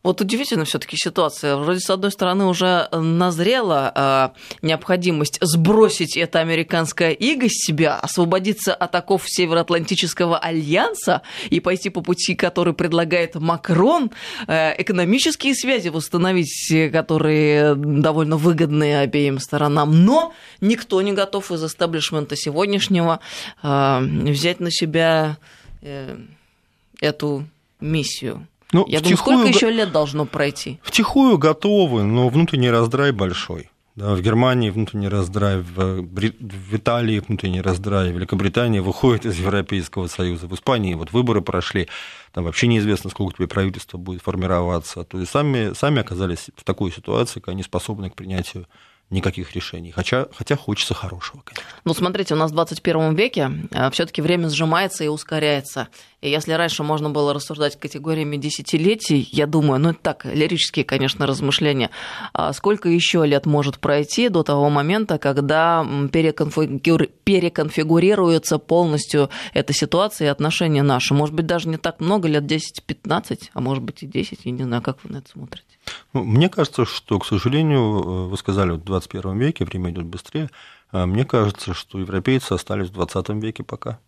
Вот 0.03 0.19
удивительно 0.19 0.65
все-таки 0.65 0.97
ситуация. 0.97 1.55
Вроде, 1.55 1.79
с 1.79 1.89
одной 1.89 2.11
стороны, 2.11 2.43
уже 2.45 2.89
назрела 2.91 4.33
э, 4.35 4.57
необходимость 4.61 5.37
сбросить 5.39 6.17
это 6.17 6.39
американское 6.39 7.11
иго 7.11 7.47
с 7.47 7.65
себя, 7.65 7.99
освободиться 7.99 8.73
от 8.73 8.93
оков 8.95 9.23
Североатлантического 9.25 10.37
альянса 10.37 11.21
и 11.49 11.61
пойти 11.61 11.89
по 11.89 12.01
пути, 12.01 12.35
который 12.35 12.73
предлагает 12.73 13.35
Макрон, 13.35 14.11
э, 14.47 14.81
экономические 14.81 15.55
связи 15.55 15.87
восстановить, 15.87 16.91
которые 16.91 17.75
довольно 17.75 18.35
выгодны 18.35 18.97
обеим 18.97 19.39
сторонам. 19.39 20.03
Но 20.03 20.33
никто 20.59 21.01
не 21.01 21.13
готов 21.13 21.49
из 21.53 21.63
эстаблишмента 21.63 22.35
сегодняшнего 22.35 23.21
э, 23.61 23.99
взять 24.01 24.59
на 24.59 24.69
себя 24.69 25.37
э, 25.81 26.17
эту 26.99 27.47
миссию. 27.79 28.47
Ну, 28.73 28.85
Я 28.87 28.99
думаю, 28.99 29.17
сколько 29.17 29.47
еще 29.47 29.69
лет 29.69 29.91
должно 29.91 30.25
пройти? 30.25 30.79
Втихую 30.83 31.37
готовы, 31.37 32.03
но 32.03 32.27
внутренний 32.29 32.69
раздрай 32.69 33.11
большой. 33.11 33.69
Да, 33.95 34.15
в 34.15 34.21
Германии 34.21 34.71
внутренний 34.71 35.07
раздрай, 35.07 35.59
в, 35.59 36.01
в 36.01 36.75
Италии 36.75 37.19
внутренний 37.19 37.61
раздрай, 37.61 38.11
Великобритания 38.11 38.81
выходит 38.81 39.27
из 39.27 39.37
Европейского 39.37 40.07
Союза, 40.07 40.47
в 40.47 40.55
Испании 40.55 40.95
вот 40.95 41.11
выборы 41.11 41.41
прошли, 41.41 41.87
там 42.31 42.45
вообще 42.45 42.65
неизвестно, 42.65 43.11
сколько 43.11 43.35
тебе 43.35 43.47
правительство 43.47 43.99
будет 43.99 44.23
формироваться. 44.23 45.03
То 45.03 45.19
есть 45.19 45.31
сами, 45.31 45.73
сами 45.75 46.01
оказались 46.01 46.49
в 46.55 46.63
такой 46.63 46.91
ситуации, 46.91 47.39
когда 47.39 47.51
они 47.51 47.61
способны 47.61 48.09
к 48.09 48.15
принятию 48.15 48.65
никаких 49.11 49.53
решений. 49.55 49.91
Хотя, 49.91 50.27
хотя 50.33 50.55
хочется 50.55 50.95
хорошего, 50.95 51.41
конечно. 51.45 51.69
Ну, 51.85 51.93
смотрите, 51.93 52.33
у 52.33 52.37
нас 52.37 52.51
в 52.51 52.55
21 52.55 53.13
веке 53.13 53.51
э, 53.71 53.91
все-таки 53.91 54.21
время 54.21 54.49
сжимается 54.49 55.03
и 55.03 55.07
ускоряется. 55.07 55.87
И 56.23 56.29
если 56.29 56.53
раньше 56.53 56.83
можно 56.83 57.09
было 57.09 57.33
рассуждать 57.33 57.77
категориями 57.77 58.37
десятилетий, 58.37 59.27
я 59.33 59.45
думаю, 59.45 59.81
ну 59.81 59.89
это 59.89 59.99
так, 60.01 60.23
лирические, 60.23 60.85
конечно, 60.85 61.27
размышления, 61.27 61.89
а 62.33 62.53
сколько 62.53 62.87
еще 62.87 63.25
лет 63.25 63.45
может 63.45 63.77
пройти 63.77 64.29
до 64.29 64.43
того 64.43 64.69
момента, 64.69 65.17
когда 65.17 65.85
переконфигури... 66.13 67.11
переконфигурируется 67.25 68.57
полностью 68.57 69.29
эта 69.53 69.73
ситуация 69.73 70.27
и 70.27 70.31
отношения 70.31 70.81
наши? 70.81 71.13
Может 71.13 71.35
быть, 71.35 71.45
даже 71.45 71.67
не 71.67 71.75
так 71.75 71.99
много, 71.99 72.29
лет 72.29 72.45
10-15, 72.45 73.49
а 73.53 73.59
может 73.59 73.83
быть 73.83 74.01
и 74.03 74.07
10, 74.07 74.45
я 74.45 74.51
не 74.51 74.63
знаю, 74.63 74.81
как 74.81 75.03
вы 75.03 75.09
на 75.09 75.17
это 75.17 75.29
смотрите? 75.29 75.67
Ну, 76.13 76.23
мне 76.23 76.47
кажется, 76.47 76.85
что, 76.85 77.19
к 77.19 77.25
сожалению, 77.25 77.81
э, 77.81 78.27
вы 78.29 78.37
сказали, 78.37 78.71
в 78.71 78.81
21 78.85 79.37
веке 79.37 79.65
время 79.65 79.91
идет 79.91 80.05
быстрее. 80.05 80.49
А 80.89 81.05
мне 81.05 81.25
кажется, 81.25 81.73
что 81.73 81.99
европейцы 81.99 82.53
остались 82.53 82.87
в 82.87 82.93
20 82.93 83.27
веке 83.43 83.63
пока 83.63 83.99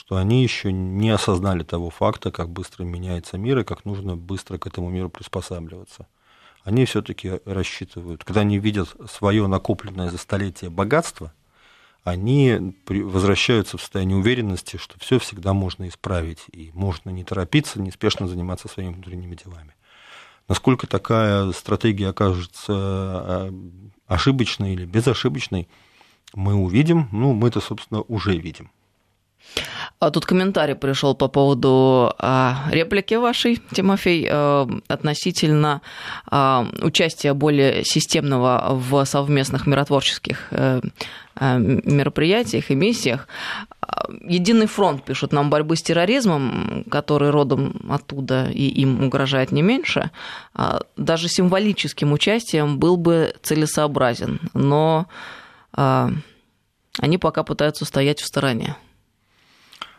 что 0.00 0.16
они 0.16 0.42
еще 0.42 0.72
не 0.72 1.10
осознали 1.10 1.62
того 1.62 1.90
факта, 1.90 2.30
как 2.30 2.48
быстро 2.48 2.84
меняется 2.84 3.36
мир 3.36 3.58
и 3.58 3.64
как 3.64 3.84
нужно 3.84 4.16
быстро 4.16 4.56
к 4.56 4.66
этому 4.66 4.88
миру 4.88 5.10
приспосабливаться. 5.10 6.06
Они 6.64 6.86
все-таки 6.86 7.40
рассчитывают, 7.44 8.24
когда 8.24 8.40
они 8.40 8.58
видят 8.58 8.96
свое 9.10 9.46
накопленное 9.46 10.08
за 10.08 10.16
столетие 10.16 10.70
богатство, 10.70 11.34
они 12.02 12.74
возвращаются 12.88 13.76
в 13.76 13.82
состояние 13.82 14.16
уверенности, 14.16 14.78
что 14.78 14.98
все 14.98 15.18
всегда 15.18 15.52
можно 15.52 15.86
исправить, 15.86 16.44
и 16.50 16.70
можно 16.72 17.10
не 17.10 17.22
торопиться, 17.22 17.78
неспешно 17.78 18.26
заниматься 18.26 18.68
своими 18.68 18.94
внутренними 18.94 19.34
делами. 19.34 19.74
Насколько 20.48 20.86
такая 20.86 21.52
стратегия 21.52 22.08
окажется 22.08 22.72
э, 22.72 23.52
ошибочной 24.06 24.72
или 24.72 24.86
безошибочной, 24.86 25.68
мы 26.32 26.54
увидим. 26.54 27.10
Ну, 27.12 27.34
мы 27.34 27.48
это, 27.48 27.60
собственно, 27.60 28.00
уже 28.00 28.34
видим. 28.38 28.70
А 29.98 30.10
тут 30.10 30.24
комментарий 30.24 30.74
пришел 30.74 31.14
по 31.14 31.28
поводу 31.28 32.14
а, 32.18 32.66
реплики 32.70 33.14
вашей, 33.14 33.60
Тимофей, 33.72 34.26
а, 34.30 34.66
относительно 34.88 35.82
а, 36.26 36.66
участия 36.80 37.34
более 37.34 37.84
системного 37.84 38.68
в 38.70 39.04
совместных 39.04 39.66
миротворческих 39.66 40.48
а, 40.52 40.80
мероприятиях 41.36 42.70
и 42.70 42.74
миссиях. 42.74 43.28
Единый 44.24 44.66
фронт, 44.66 45.04
пишут 45.04 45.32
нам, 45.32 45.50
борьбы 45.50 45.76
с 45.76 45.82
терроризмом, 45.82 46.84
который 46.90 47.30
родом 47.30 47.80
оттуда 47.90 48.48
и 48.50 48.68
им 48.68 49.04
угрожает 49.04 49.52
не 49.52 49.62
меньше, 49.62 50.10
даже 50.96 51.28
символическим 51.28 52.12
участием 52.12 52.78
был 52.78 52.96
бы 52.96 53.34
целесообразен, 53.42 54.40
но 54.54 55.06
они 55.72 57.18
пока 57.18 57.42
пытаются 57.42 57.84
стоять 57.84 58.20
в 58.20 58.26
стороне. 58.26 58.76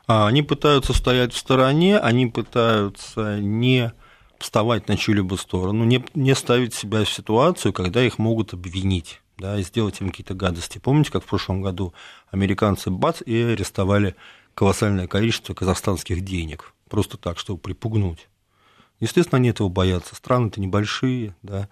А, 0.08 0.28
они 0.28 0.42
пытаются 0.42 0.94
стоять 0.94 1.34
в 1.34 1.38
стороне, 1.38 2.00
они 2.00 2.28
пытаются 2.28 3.40
не 3.40 3.94
вставать 4.40 4.88
на 4.88 4.98
чью-либо 4.98 5.36
сторону, 5.36 5.84
не, 5.84 6.04
не 6.16 6.36
ставить 6.36 6.74
себя 6.74 7.04
в 7.04 7.10
ситуацию, 7.10 7.74
когда 7.74 8.04
их 8.04 8.18
могут 8.18 8.54
обвинить 8.54 9.22
да, 9.38 9.60
и 9.60 9.64
сделать 9.64 10.00
им 10.02 10.10
какие-то 10.10 10.34
гадости. 10.34 10.78
Помните, 10.78 11.12
как 11.12 11.24
в 11.24 11.28
прошлом 11.28 11.62
году 11.62 11.94
американцы 12.30 12.90
бац 12.90 13.22
и 13.26 13.42
арестовали 13.42 14.16
колоссальное 14.54 15.08
количество 15.08 15.54
казахстанских 15.54 16.22
денег, 16.22 16.74
просто 16.90 17.18
так, 17.18 17.40
чтобы 17.40 17.60
припугнуть. 17.60 18.28
Естественно, 19.00 19.38
они 19.38 19.50
этого 19.50 19.70
боятся. 19.70 20.16
Страны-то 20.16 20.62
небольшие, 20.62 21.36
да, 21.42 21.70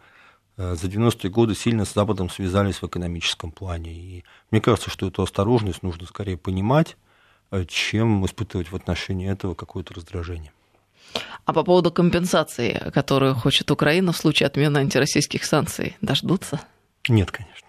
э, 0.57 0.75
за 0.75 0.87
90-е 0.87 1.29
годы 1.29 1.53
сильно 1.53 1.85
с 1.85 1.93
Западом 1.93 2.29
связались 2.29 2.81
в 2.81 2.87
экономическом 2.87 3.51
плане. 3.51 3.93
И 3.93 4.23
мне 4.49 4.61
кажется, 4.61 4.89
что 4.89 5.07
эту 5.07 5.21
осторожность 5.21 5.83
нужно 5.83 6.07
скорее 6.07 6.37
понимать, 6.37 6.97
чем 7.67 8.25
испытывать 8.25 8.71
в 8.71 8.75
отношении 8.75 9.29
этого 9.29 9.55
какое-то 9.55 9.93
раздражение. 9.93 10.51
А 11.45 11.53
по 11.53 11.63
поводу 11.63 11.91
компенсации, 11.91 12.91
которую 12.93 13.33
хочет 13.33 13.71
Украина 13.71 14.11
в 14.11 14.17
случае 14.17 14.47
отмены 14.47 14.77
антироссийских 14.77 15.43
санкций, 15.43 15.97
дождутся? 16.01 16.61
Нет, 17.07 17.31
конечно. 17.31 17.67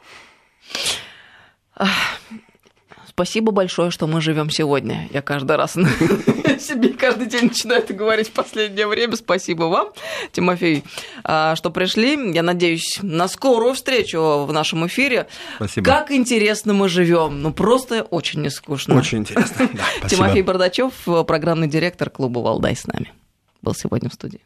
Спасибо 3.11 3.51
большое, 3.53 3.91
что 3.91 4.07
мы 4.07 4.21
живем 4.21 4.51
сегодня. 4.51 5.09
Я 5.13 5.21
каждый 5.21 5.57
раз 5.57 5.73
себе 6.61 6.91
каждый 6.91 7.27
день 7.27 7.49
начинаю 7.49 7.83
это 7.83 7.93
говорить 7.93 8.29
в 8.29 8.33
последнее 8.33 8.87
время. 8.87 9.17
Спасибо 9.17 9.65
вам, 9.65 9.89
Тимофей, 10.33 10.85
а, 11.25 11.57
что 11.57 11.71
пришли. 11.71 12.33
Я 12.33 12.43
надеюсь 12.43 12.99
на 13.03 13.27
скорую 13.29 13.75
встречу 13.75 14.45
в 14.47 14.53
нашем 14.53 14.87
эфире. 14.87 15.27
Спасибо. 15.57 15.85
Как 15.85 16.13
интересно 16.13 16.73
мы 16.73 16.89
живем. 16.89 17.43
Ну, 17.43 17.53
просто 17.53 18.03
очень 18.03 18.43
нескучно. 18.43 18.97
Очень 18.97 19.19
интересно. 19.19 19.69
Да, 19.73 20.09
Тимофей 20.09 20.43
Бардачев, 20.43 20.93
программный 21.27 21.69
директор 21.69 22.11
клуба 22.11 22.39
«Валдай» 22.39 22.77
с 22.77 22.87
нами. 22.87 23.13
Был 23.61 23.75
сегодня 23.75 24.09
в 24.09 24.15
студии. 24.15 24.41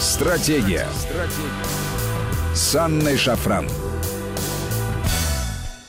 Стратегия. 0.00 0.86
Стратегия. 0.94 1.82
С 2.54 2.74
Анной 2.76 3.16
Шафран. 3.16 3.66